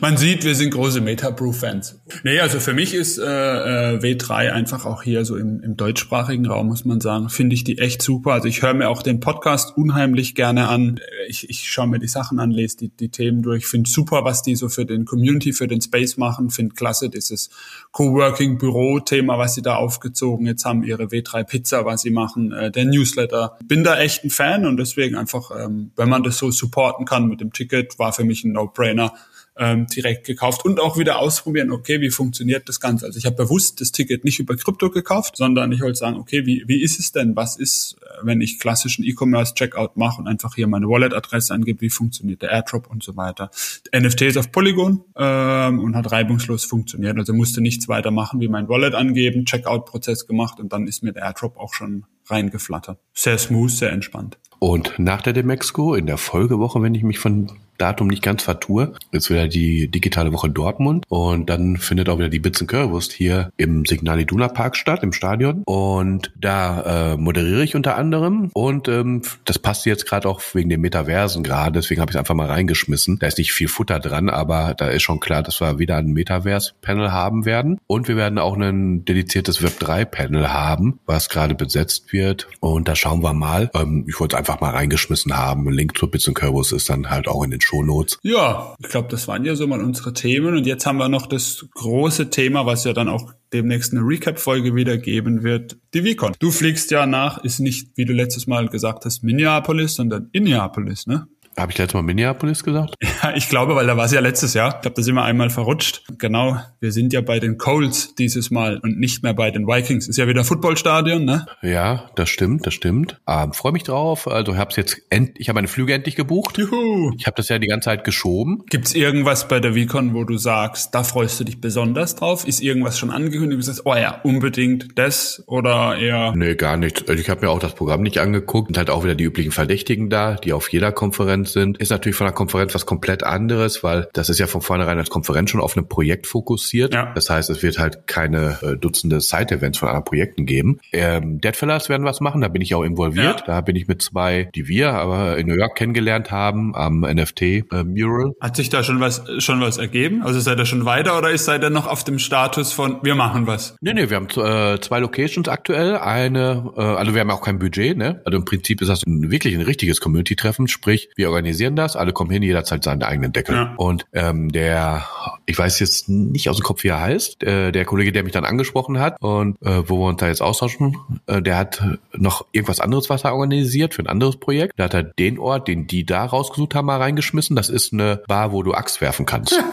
Man 0.01 0.15
sieht, 0.15 0.46
wir 0.46 0.56
sind 0.56 0.72
große 0.72 1.01
Metaproof-Fans. 1.01 2.00
Nee, 2.24 2.39
also 2.39 2.62
für 2.62 2.74
mich 2.74 2.94
ist 2.94 3.18
äh, 3.18 3.24
äh 3.24 4.00
W3 4.00 4.51
einfach 4.51 4.86
auch 4.86 5.03
hier 5.03 5.25
so 5.25 5.36
im, 5.36 5.62
im 5.62 5.75
deutschsprachigen 5.75 6.46
Raum, 6.46 6.68
muss 6.68 6.85
man 6.85 7.01
sagen, 7.01 7.27
finde 7.27 7.53
ich 7.53 7.66
die 7.66 7.79
echt 7.79 8.01
super. 8.01 8.31
Also 8.31 8.48
ich 8.48 8.62
höre 8.62 8.74
mir 8.74 8.88
auch 8.88 9.03
den 9.03 9.20
Podcast 9.20 9.75
unheimlich 9.75 10.35
gerne 10.35 10.70
an. 10.70 11.01
Ich, 11.27 11.50
ich 11.50 11.70
schaue 11.70 11.88
mir 11.88 12.00
die 12.00 12.07
Sachen 12.07 12.40
an, 12.40 12.51
lese 12.51 12.77
die, 12.77 12.90
die 12.90 13.09
Themen 13.09 13.42
durch. 13.42 13.66
Finde 13.66 13.90
super, 13.90 14.24
was 14.24 14.42
die 14.42 14.55
so 14.55 14.70
für 14.70 14.85
den 14.85 15.03
Community, 15.03 15.51
für 15.51 15.68
den 15.68 15.81
Space 15.81 16.16
machen. 16.16 16.50
Finde 16.50 16.75
klasse 16.75 17.09
dieses 17.09 17.50
Coworking-Büro-Thema, 17.92 19.38
was 19.38 19.55
sie 19.55 19.62
da 19.62 19.75
aufgezogen 19.75 20.46
jetzt 20.46 20.64
haben, 20.64 20.83
ihre 20.83 21.05
W3 21.05 21.44
Pizza, 21.44 21.83
was 21.83 22.03
sie 22.03 22.12
machen, 22.12 22.53
äh, 22.53 22.72
der 22.72 22.85
Newsletter. 22.85 23.57
Bin 23.66 23.83
da 23.83 24.00
echt 24.00 24.24
ein 24.24 24.29
Fan 24.29 24.66
und 24.66 24.77
deswegen 24.77 25.16
einfach, 25.16 25.51
ähm, 25.59 25.92
wenn 25.98 26.07
man 26.07 26.24
das 26.24 26.38
so 26.38 26.51
supporten 26.51 27.05
kann 27.05 27.27
mit 27.27 27.42
dem 27.42 27.51
Ticket, 27.51 28.00
war 28.00 28.14
für 28.14 28.24
mich 28.24 28.46
ein 28.46 28.53
No-Brainer 28.53 29.14
ähm, 29.59 29.87
direkt 29.87 30.25
gekauft 30.25 30.63
und 30.63 30.79
auch 30.79 30.98
wieder 30.98 31.19
ausprobieren, 31.19 31.72
okay, 31.72 32.00
wie 32.00 32.09
funktioniert 32.09 32.69
das 32.69 32.79
Ganze. 32.79 33.05
Also 33.05 33.19
ich 33.19 33.25
habe 33.25 33.35
bewusst 33.35 33.81
das 33.81 33.91
Ticket 33.91 34.24
nicht 34.24 34.39
über 34.39 34.55
Krypto 34.55 34.89
gekauft, 34.89 35.35
sondern 35.35 35.72
ich 35.74 35.81
wollte 35.81 36.00
sagen, 36.00 36.15
okay, 36.15 36.45
wie, 36.45 36.63
wie 36.67 36.81
ist 36.81 36.98
es 36.98 37.11
denn? 37.11 37.35
Was 37.35 37.57
ist, 37.57 37.98
äh, 38.01 38.25
wenn 38.25 38.39
ich 38.39 38.59
klassischen 38.59 39.03
E-Commerce-Checkout 39.03 39.98
mache 39.98 40.22
und 40.22 40.27
einfach 40.27 40.55
hier 40.55 40.67
meine 40.67 40.87
Wallet-Adresse 40.87 41.53
angebe, 41.53 41.81
wie 41.81 41.89
funktioniert 41.89 42.41
der 42.41 42.51
Airdrop 42.51 42.89
und 42.89 43.03
so 43.03 43.17
weiter. 43.17 43.51
NFT 43.93 44.22
ist 44.22 44.37
auf 44.37 44.51
Polygon 44.51 45.03
ähm, 45.17 45.79
und 45.79 45.95
hat 45.95 46.09
reibungslos 46.09 46.63
funktioniert. 46.63 47.17
Also 47.17 47.33
musste 47.33 47.59
nichts 47.59 47.89
weiter 47.89 48.11
machen, 48.11 48.39
wie 48.39 48.48
mein 48.48 48.69
Wallet 48.69 48.95
angeben, 48.95 49.43
Checkout-Prozess 49.43 50.25
gemacht 50.25 50.61
und 50.61 50.72
dann 50.72 50.87
ist 50.87 51.03
mir 51.03 51.11
der 51.11 51.24
Airdrop 51.24 51.57
auch 51.57 51.74
schon 51.74 52.05
reingeflattert. 52.27 52.98
Sehr 53.13 53.37
smooth, 53.37 53.72
sehr 53.72 53.91
entspannt. 53.91 54.37
Und 54.59 55.00
nach 55.00 55.22
der 55.22 55.33
Demexco 55.33 55.95
in 55.95 56.05
der 56.05 56.17
Folgewoche, 56.17 56.81
wenn 56.81 56.95
ich 56.95 57.03
mich 57.03 57.19
von 57.19 57.51
Datum 57.79 58.07
nicht 58.07 58.22
ganz 58.22 58.44
vertue. 58.44 58.94
Jetzt 59.11 59.29
wieder 59.29 59.48
die 59.48 59.87
digitale 59.87 60.31
Woche 60.33 60.50
Dortmund 60.50 61.05
und 61.09 61.50
dann 61.50 61.77
findet 61.77 62.09
auch 62.09 62.18
wieder 62.18 62.29
die 62.29 62.39
Bits 62.39 62.59
Currywurst 62.65 63.11
hier 63.11 63.51
im 63.57 63.85
Signal 63.85 64.20
Iduna 64.20 64.50
Park 64.50 64.75
statt, 64.75 65.01
im 65.01 65.13
Stadion. 65.13 65.63
Und 65.65 66.31
da 66.39 67.13
äh, 67.13 67.18
moderiere 67.18 67.63
ich 67.63 67.75
unter 67.75 67.96
anderem 67.96 68.50
und 68.53 68.87
ähm, 68.87 69.22
das 69.46 69.59
passt 69.59 69.85
jetzt 69.85 70.05
gerade 70.05 70.27
auch 70.27 70.42
wegen 70.53 70.70
den 70.70 70.81
Metaversen 70.81 71.44
gerade, 71.44 71.79
deswegen 71.79 72.01
habe 72.01 72.11
ich 72.11 72.15
es 72.15 72.20
einfach 72.20 72.35
mal 72.35 72.48
reingeschmissen. 72.48 73.20
Da 73.20 73.27
ist 73.27 73.37
nicht 73.37 73.53
viel 73.53 73.68
Futter 73.68 74.00
dran, 74.00 74.29
aber 74.29 74.74
da 74.77 74.87
ist 74.87 75.03
schon 75.03 75.20
klar, 75.20 75.42
dass 75.42 75.61
wir 75.61 75.79
wieder 75.79 75.98
ein 75.98 76.07
Metaverse-Panel 76.13 77.11
haben 77.11 77.46
werden. 77.46 77.79
Und 77.87 78.07
wir 78.07 78.18
werden 78.18 78.37
auch 78.37 78.57
ein 78.57 79.05
dediziertes 79.05 79.61
Web3-Panel 79.61 80.51
haben, 80.51 81.00
was 81.05 81.29
gerade 81.29 81.55
besetzt 81.55 82.11
wird. 82.11 82.48
Und 82.59 82.87
da 82.87 82.96
schauen 82.96 83.24
wir 83.24 83.33
mal. 83.33 83.72
Ähm, 83.74 84.05
ich 84.07 84.20
wollte 84.20 84.35
es 84.35 84.39
einfach 84.39 84.59
mal 84.61 84.72
reingeschmissen 84.72 85.35
haben. 85.35 85.70
Link 85.70 85.98
zur 85.98 86.11
Bits 86.11 86.29
Currywurst 86.33 86.74
ist 86.74 86.89
dann 86.89 87.09
halt 87.09 87.27
auch 87.27 87.44
in 87.44 87.51
den 87.51 87.61
Shownotes. 87.70 88.20
Ja, 88.24 88.75
ich 88.79 88.90
glaube, 88.90 89.10
das 89.10 89.27
waren 89.27 89.46
ja 89.46 89.55
so 89.55 89.68
mal 89.68 89.82
unsere 89.82 90.14
Themen. 90.14 90.55
Und 90.55 90.66
jetzt 90.66 90.86
haben 90.86 90.98
wir 90.98 91.10
noch 91.10 91.27
das 91.27 91.66
große 91.75 92.29
Thema, 92.29 92.66
was 92.66 92.84
ja 92.84 92.94
dann 92.94 93.08
auch 93.08 93.34
demnächst 93.53 93.94
eine 93.94 94.01
Recap-Folge 94.01 94.75
wieder 94.75 94.98
geben 94.98 95.44
wird, 95.44 95.77
die 95.94 96.03
Vicon. 96.03 96.34
Du 96.40 96.51
fliegst 96.51 96.92
ja 96.92 97.05
nach, 97.05 97.44
ist 97.44 97.60
nicht, 97.60 97.90
wie 97.96 98.05
du 98.05 98.14
letztes 98.14 98.48
Mal 98.48 98.68
gesagt 98.70 99.05
hast, 99.05 99.24
Minneapolis, 99.24 99.96
sondern 99.96 100.29
Indianapolis, 100.32 101.08
ne? 101.08 101.27
Habe 101.59 101.74
ich 101.74 101.77
letztes 101.77 101.93
Mal 101.93 102.03
Minneapolis 102.03 102.63
gesagt? 102.63 102.95
Ja, 103.22 103.35
ich 103.35 103.50
glaube, 103.50 103.75
weil 103.75 103.85
da 103.85 103.98
war 103.98 104.05
es 104.05 104.13
ja 104.13 104.22
letztes 104.22 104.53
Jahr. 104.53 104.75
Ich 104.75 104.81
glaube, 104.81 104.95
da 104.95 105.01
sind 105.01 105.13
wir 105.15 105.24
einmal 105.24 105.50
verrutscht. 105.50 106.03
Genau, 106.19 106.57
wir 106.79 106.93
sind 106.93 107.11
ja 107.11 107.19
bei 107.19 107.39
den 107.39 107.57
Colts 107.57 108.15
dieses 108.15 108.50
Mal 108.50 108.77
und 108.77 108.98
nicht 108.98 109.24
mehr 109.24 109.33
bei 109.33 109.51
den 109.51 109.67
Vikings. 109.67 110.07
Ist 110.07 110.15
ja 110.15 110.25
wieder 110.25 110.45
Footballstadion, 110.45 111.25
ne? 111.25 111.45
Ja, 111.61 112.09
das 112.15 112.29
stimmt, 112.29 112.65
das 112.65 112.75
stimmt. 112.75 113.19
Ähm, 113.27 113.51
Freue 113.51 113.74
mich 113.74 113.83
drauf. 113.83 114.25
Also 114.25 114.53
ich 114.53 114.57
habe 114.57 114.72
jetzt 114.77 115.01
end 115.09 115.31
ich 115.35 115.50
habe 115.50 115.55
meine 115.55 115.67
Flüge 115.67 115.93
endlich 115.93 116.15
gebucht. 116.15 116.57
Juhu. 116.57 117.11
Ich 117.17 117.25
habe 117.27 117.35
das 117.35 117.50
ja 117.50 117.59
die 117.59 117.67
ganze 117.67 117.85
Zeit 117.85 118.05
geschoben. 118.05 118.63
Gibt's 118.69 118.93
irgendwas 118.93 119.50
bei 119.50 119.59
der 119.59 119.75
Vicon, 119.75 120.13
wo 120.13 120.24
du 120.24 120.37
sagst, 120.37 120.95
da 120.95 121.03
freust 121.03 121.41
du 121.41 121.43
dich 121.43 121.59
besonders 121.59 122.15
drauf? 122.15 122.48
Ist 122.48 122.61
irgendwas 122.61 122.98
schon 122.98 123.09
angekündigt? 123.09 123.59
Du 123.59 123.63
sagst, 123.63 123.85
oh 123.85 123.95
ja, 123.95 124.22
unbedingt 124.24 124.98
das 124.98 125.43
oder 125.45 125.98
eher? 125.98 126.33
Nee, 126.37 126.55
gar 126.55 126.77
nichts. 126.77 127.05
Also 127.09 127.19
ich 127.19 127.29
habe 127.29 127.41
mir 127.41 127.51
auch 127.51 127.59
das 127.59 127.75
Programm 127.75 128.01
nicht 128.01 128.19
angeguckt. 128.19 128.69
Sind 128.69 128.77
halt 128.77 128.89
auch 128.89 129.03
wieder 129.03 129.15
die 129.15 129.25
üblichen 129.25 129.51
Verdächtigen 129.51 130.09
da, 130.09 130.35
die 130.35 130.53
auf 130.53 130.72
jeder 130.72 130.93
Konferenz 130.93 131.49
sind. 131.53 131.77
Ist 131.77 131.90
natürlich 131.90 132.16
von 132.16 132.25
der 132.25 132.33
Konferenz 132.33 132.74
was 132.74 132.85
komplett 132.85 133.24
anderes, 133.24 133.83
weil 133.83 134.07
das 134.14 134.29
ist 134.29 134.40
ja 134.40 134.48
von 134.48 134.62
vornherein 134.62 134.98
als 134.98 135.09
Konferenz 135.09 135.50
schon 135.50 135.62
auf 135.62 135.75
ein 135.75 135.88
Projekt 135.88 136.27
fokussiert. 136.27 136.94
Ja. 136.94 137.12
Das 137.14 137.29
heißt, 137.29 137.50
es 137.50 137.64
wird 137.64 137.79
halt 137.79 138.07
keine 138.07 138.57
äh, 138.62 138.77
Dutzende 138.77 139.22
Side-Events 139.22 139.77
von 139.77 139.90
anderen 139.90 140.05
Projekten 140.05 140.46
geben. 140.46 140.79
Ähm, 140.92 141.42
Deadfellers 141.42 141.90
werden 141.90 142.05
was 142.05 142.22
machen, 142.22 142.42
da 142.42 142.48
bin 142.48 142.62
ich 142.62 142.75
auch 142.75 142.83
involviert. 142.83 143.42
Ja. 143.42 143.46
Da 143.46 143.62
bin 143.62 143.75
ich 143.75 143.88
mit 143.88 144.01
zwei, 144.01 144.50
die 144.55 144.68
wir 144.68 144.94
aber 144.94 145.38
in 145.38 145.48
New 145.48 145.55
York 145.55 145.75
kennengelernt 145.75 146.31
haben, 146.31 146.75
am 146.75 147.01
NFT 147.01 147.42
äh, 147.42 147.64
Mural. 147.85 148.33
Hat 148.42 148.55
sich 148.55 148.70
da 148.70 148.83
schon 148.83 149.00
was 149.00 149.24
schon 149.40 149.62
was 149.62 149.77
ergeben? 149.77 150.22
Also 150.24 150.40
seid 150.40 150.59
ihr 150.59 150.66
schon 150.66 150.85
weiter 150.85 151.18
oder 151.18 151.31
ist 151.31 151.46
seid 151.46 151.64
ihr 151.64 151.70
noch 151.70 151.88
auf 151.88 152.03
dem 152.03 152.20
Status 152.20 152.74
von 152.74 153.00
wir 153.03 153.16
machen 153.16 153.48
was? 153.48 153.75
Nee, 153.81 153.94
nee, 153.94 154.09
wir 154.09 154.18
haben 154.18 154.27
äh, 154.27 154.79
zwei 154.81 155.00
Locations 155.00 155.48
aktuell. 155.48 155.98
Eine, 155.98 156.72
äh, 156.75 156.81
also 156.81 157.14
wir 157.14 157.22
haben 157.22 157.31
auch 157.31 157.42
kein 157.42 157.59
Budget, 157.59 157.98
ne? 157.98 158.22
Also 158.25 158.38
im 158.38 158.46
Prinzip 158.46 158.81
ist 158.81 158.88
das 158.88 159.05
ein, 159.05 159.31
wirklich 159.31 159.55
ein 159.55 159.62
richtiges 159.62 160.00
Community-Treffen, 160.00 160.68
sprich, 160.68 161.09
wir 161.16 161.28
organisieren 161.29 161.75
das, 161.75 161.96
alle 161.96 162.13
kommen 162.13 162.31
hin, 162.31 162.44
jeder 162.44 162.63
zahlt 162.63 162.83
seinen 162.83 163.03
eigenen 163.03 163.31
Deckel. 163.31 163.55
Ja. 163.55 163.74
Und 163.77 164.05
ähm, 164.13 164.51
der, 164.51 165.05
ich 165.46 165.57
weiß 165.57 165.79
jetzt 165.79 166.09
nicht 166.09 166.50
aus 166.50 166.57
dem 166.57 166.63
Kopf, 166.63 166.83
wie 166.83 166.89
er 166.89 167.01
heißt, 167.01 167.44
äh, 167.44 167.72
der 167.72 167.85
Kollege, 167.85 168.11
der 168.11 168.24
mich 168.24 168.33
dann 168.33 168.46
angesprochen 168.46 169.00
hat 169.00 169.22
und 169.22 169.61
äh, 169.61 169.89
wo 169.89 170.00
wir 170.00 170.07
uns 170.07 170.20
da 170.20 170.27
jetzt 170.27 170.42
austauschen, 170.42 170.98
äh, 171.27 171.42
der 171.42 171.57
hat 171.57 171.81
noch 172.13 172.46
irgendwas 172.51 172.79
anderes, 172.79 173.09
was 173.09 173.24
er 173.24 173.33
organisiert 173.33 173.94
für 173.94 174.03
ein 174.03 174.07
anderes 174.07 174.37
Projekt. 174.37 174.74
Da 174.77 174.85
hat 174.85 174.94
er 174.94 175.03
den 175.03 175.39
Ort, 175.39 175.68
den 175.68 175.87
die 175.87 176.05
da 176.05 176.25
rausgesucht 176.25 176.75
haben, 176.75 176.85
mal 176.85 176.98
reingeschmissen. 176.98 177.55
Das 177.55 177.70
ist 177.70 177.94
eine 177.94 178.22
Bar, 178.27 178.51
wo 178.51 178.63
du 178.63 178.74
Axt 178.74 179.01
werfen 179.01 179.25
kannst. 179.25 179.53
Ja. 179.53 179.63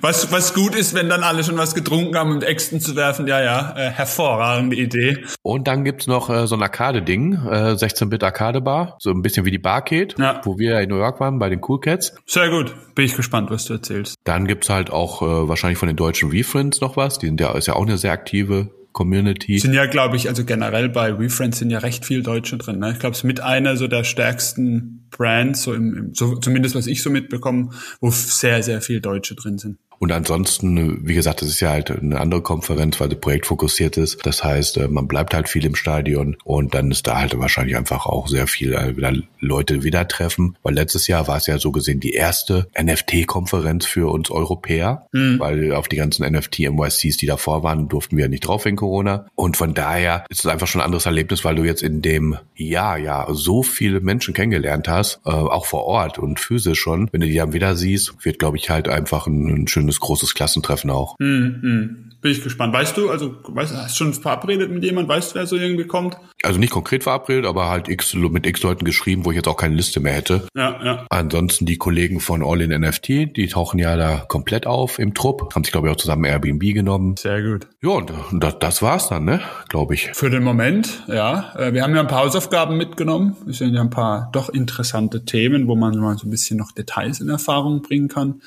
Was, 0.00 0.32
was 0.32 0.54
gut 0.54 0.74
ist, 0.74 0.94
wenn 0.94 1.08
dann 1.08 1.22
alle 1.22 1.44
schon 1.44 1.56
was 1.58 1.74
getrunken 1.74 2.16
haben, 2.16 2.32
um 2.32 2.42
Äxten 2.42 2.80
zu 2.80 2.96
werfen. 2.96 3.26
Ja, 3.26 3.40
ja, 3.40 3.74
äh, 3.76 3.90
hervorragende 3.90 4.76
Idee. 4.76 5.24
Und 5.42 5.68
dann 5.68 5.84
gibt's 5.84 6.06
noch 6.06 6.30
äh, 6.30 6.46
so 6.46 6.56
ein 6.56 6.62
Arcade-Ding, 6.62 7.34
äh, 7.34 7.72
16-Bit-Arcade-Bar, 7.72 8.96
so 8.98 9.10
ein 9.10 9.22
bisschen 9.22 9.44
wie 9.44 9.50
die 9.50 9.58
Barcade, 9.58 10.14
ja. 10.18 10.40
wo 10.44 10.58
wir 10.58 10.80
in 10.80 10.88
New 10.88 10.98
York 10.98 11.20
waren 11.20 11.38
bei 11.38 11.48
den 11.48 11.60
Cool 11.66 11.80
Cats. 11.80 12.14
Sehr 12.26 12.50
gut, 12.50 12.74
bin 12.94 13.04
ich 13.04 13.14
gespannt, 13.14 13.50
was 13.50 13.66
du 13.66 13.74
erzählst. 13.74 14.16
Dann 14.24 14.46
gibt's 14.46 14.70
halt 14.70 14.90
auch 14.90 15.22
äh, 15.22 15.48
wahrscheinlich 15.48 15.78
von 15.78 15.88
den 15.88 15.96
deutschen 15.96 16.32
WeFriends 16.32 16.80
noch 16.80 16.96
was, 16.96 17.18
die 17.18 17.26
sind 17.26 17.40
ja, 17.40 17.52
ist 17.52 17.66
ja 17.66 17.74
auch 17.74 17.86
eine 17.86 17.98
sehr 17.98 18.12
aktive 18.12 18.70
Community. 18.96 19.58
Sind 19.58 19.74
ja, 19.74 19.84
glaube 19.84 20.16
ich, 20.16 20.26
also 20.26 20.46
generell 20.46 20.88
bei 20.88 21.18
WeFriends 21.18 21.58
sind 21.58 21.68
ja 21.68 21.80
recht 21.80 22.06
viel 22.06 22.22
Deutsche 22.22 22.56
drin. 22.56 22.78
Ne? 22.78 22.92
Ich 22.92 22.98
glaube, 22.98 23.12
es 23.12 23.18
ist 23.18 23.24
mit 23.24 23.40
einer 23.40 23.76
so 23.76 23.88
der 23.88 24.04
stärksten 24.04 25.06
Brands, 25.10 25.64
so 25.64 25.74
im, 25.74 26.14
so, 26.14 26.36
zumindest 26.36 26.74
was 26.74 26.86
ich 26.86 27.02
so 27.02 27.10
mitbekomme, 27.10 27.72
wo 28.00 28.10
sehr, 28.10 28.62
sehr 28.62 28.80
viel 28.80 29.02
Deutsche 29.02 29.34
drin 29.34 29.58
sind. 29.58 29.76
Und 29.98 30.12
ansonsten, 30.12 31.06
wie 31.06 31.14
gesagt, 31.14 31.42
das 31.42 31.48
ist 31.48 31.60
ja 31.60 31.70
halt 31.70 31.90
eine 31.90 32.20
andere 32.20 32.42
Konferenz, 32.42 33.00
weil 33.00 33.10
sie 33.10 33.16
projektfokussiert 33.16 33.96
ist. 33.96 34.24
Das 34.24 34.44
heißt, 34.44 34.78
äh, 34.78 34.88
man 34.88 35.08
bleibt 35.08 35.34
halt 35.34 35.48
viel 35.48 35.64
im 35.64 35.74
Stadion 35.74 36.36
und 36.44 36.74
dann 36.74 36.90
ist 36.90 37.06
da 37.06 37.18
halt 37.18 37.38
wahrscheinlich 37.38 37.76
einfach 37.76 38.06
auch 38.06 38.28
sehr 38.28 38.46
viel 38.46 38.74
äh, 38.74 38.96
wieder 38.96 39.12
Leute 39.40 39.82
wieder 39.82 40.06
treffen. 40.08 40.56
Weil 40.62 40.74
letztes 40.74 41.06
Jahr 41.06 41.28
war 41.28 41.36
es 41.36 41.46
ja 41.46 41.58
so 41.58 41.72
gesehen 41.72 42.00
die 42.00 42.12
erste 42.12 42.68
NFT-Konferenz 42.80 43.86
für 43.86 44.10
uns 44.12 44.30
Europäer, 44.30 45.06
mhm. 45.12 45.38
weil 45.38 45.72
auf 45.72 45.88
die 45.88 45.96
ganzen 45.96 46.24
NFT-MYCs, 46.24 47.16
die 47.16 47.26
davor 47.26 47.62
waren, 47.62 47.88
durften 47.88 48.16
wir 48.16 48.28
nicht 48.28 48.46
drauf 48.46 48.64
wegen 48.64 48.76
Corona. 48.76 49.26
Und 49.34 49.56
von 49.56 49.74
daher 49.74 50.24
ist 50.28 50.40
es 50.40 50.46
einfach 50.46 50.66
schon 50.66 50.80
ein 50.80 50.86
anderes 50.86 51.06
Erlebnis, 51.06 51.44
weil 51.44 51.56
du 51.56 51.64
jetzt 51.64 51.82
in 51.82 52.02
dem 52.02 52.36
Jahr 52.54 52.98
ja 52.98 53.26
so 53.30 53.62
viele 53.62 54.00
Menschen 54.00 54.34
kennengelernt 54.34 54.88
hast, 54.88 55.20
äh, 55.24 55.30
auch 55.30 55.66
vor 55.66 55.84
Ort 55.84 56.18
und 56.18 56.40
physisch 56.40 56.80
schon. 56.80 57.08
Wenn 57.12 57.20
du 57.20 57.26
die 57.26 57.34
dann 57.34 57.52
wieder 57.52 57.76
siehst, 57.76 58.24
wird, 58.24 58.38
glaube 58.38 58.56
ich, 58.56 58.70
halt 58.70 58.88
einfach 58.88 59.26
ein, 59.26 59.48
ein 59.48 59.68
schönes 59.68 59.85
schönes 59.86 60.00
großes 60.00 60.34
Klassentreffen 60.34 60.90
auch. 60.90 61.16
Hm, 61.20 61.58
hm. 61.62 62.02
Bin 62.22 62.32
ich 62.32 62.42
gespannt. 62.42 62.72
Weißt 62.72 62.96
du, 62.96 63.10
also 63.10 63.36
weißt, 63.46 63.76
hast 63.76 64.00
du 64.00 64.04
schon 64.04 64.14
verabredet 64.14 64.70
mit 64.70 64.82
jemand? 64.82 65.06
Weißt 65.06 65.30
du, 65.30 65.34
wer 65.38 65.46
so 65.46 65.54
irgendwie 65.54 65.86
kommt? 65.86 66.16
Also 66.42 66.58
nicht 66.58 66.72
konkret 66.72 67.04
verabredet, 67.04 67.44
aber 67.44 67.68
halt 67.68 67.88
x, 67.88 68.14
mit 68.14 68.46
x 68.46 68.62
Leuten 68.62 68.84
geschrieben, 68.84 69.24
wo 69.24 69.30
ich 69.30 69.36
jetzt 69.36 69.46
auch 69.46 69.56
keine 69.56 69.76
Liste 69.76 70.00
mehr 70.00 70.14
hätte. 70.14 70.48
Ja, 70.56 70.82
ja. 70.82 71.06
Ansonsten 71.10 71.66
die 71.66 71.76
Kollegen 71.76 72.20
von 72.20 72.42
All 72.42 72.62
in 72.62 72.70
NFT, 72.80 73.36
die 73.36 73.46
tauchen 73.48 73.78
ja 73.78 73.96
da 73.96 74.24
komplett 74.26 74.66
auf 74.66 74.98
im 74.98 75.14
Trupp. 75.14 75.54
Haben 75.54 75.62
sich, 75.62 75.72
glaube 75.72 75.86
ich, 75.86 75.92
auch 75.92 75.98
zusammen 75.98 76.24
Airbnb 76.24 76.62
genommen. 76.74 77.14
Sehr 77.16 77.42
gut. 77.42 77.68
Ja, 77.82 77.90
und 77.90 78.10
das, 78.32 78.58
das 78.58 78.82
war's 78.82 79.08
dann, 79.08 79.24
ne? 79.24 79.42
Glaube 79.68 79.94
ich. 79.94 80.10
Für 80.14 80.30
den 80.30 80.42
Moment, 80.42 81.04
ja. 81.06 81.54
Äh, 81.54 81.74
wir 81.74 81.82
haben 81.82 81.94
ja 81.94 82.00
ein 82.00 82.08
paar 82.08 82.24
Hausaufgaben 82.24 82.76
mitgenommen. 82.76 83.36
Es 83.48 83.58
sind 83.58 83.74
ja 83.74 83.82
ein 83.82 83.90
paar 83.90 84.30
doch 84.32 84.48
interessante 84.48 85.24
Themen, 85.24 85.68
wo 85.68 85.76
man 85.76 85.96
mal 85.98 86.16
so 86.16 86.26
ein 86.26 86.30
bisschen 86.30 86.56
noch 86.56 86.72
Details 86.72 87.20
in 87.20 87.28
Erfahrung 87.28 87.82
bringen 87.82 88.08
kann. 88.08 88.40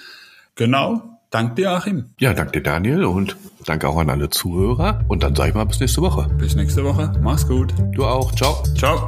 Genau. 0.56 1.19
Dank 1.30 1.56
dir, 1.56 1.72
Achim. 1.72 2.06
Ja, 2.20 2.34
danke 2.34 2.54
dir, 2.54 2.64
Daniel, 2.64 3.06
und 3.06 3.38
danke 3.66 3.88
auch 3.88 3.98
an 3.98 4.10
alle 4.10 4.30
Zuhörer. 4.30 5.06
Und 5.08 5.24
dann 5.24 5.36
sage 5.36 5.50
ich 5.50 5.56
mal 5.56 5.66
bis 5.66 5.80
nächste 5.80 6.02
Woche. 6.02 6.28
Bis 6.38 6.56
nächste 6.56 6.84
Woche. 6.84 7.12
Mach's 7.22 7.48
gut. 7.48 7.74
Du 7.94 8.06
auch. 8.06 8.32
Ciao. 8.34 8.64
Ciao. 8.76 9.06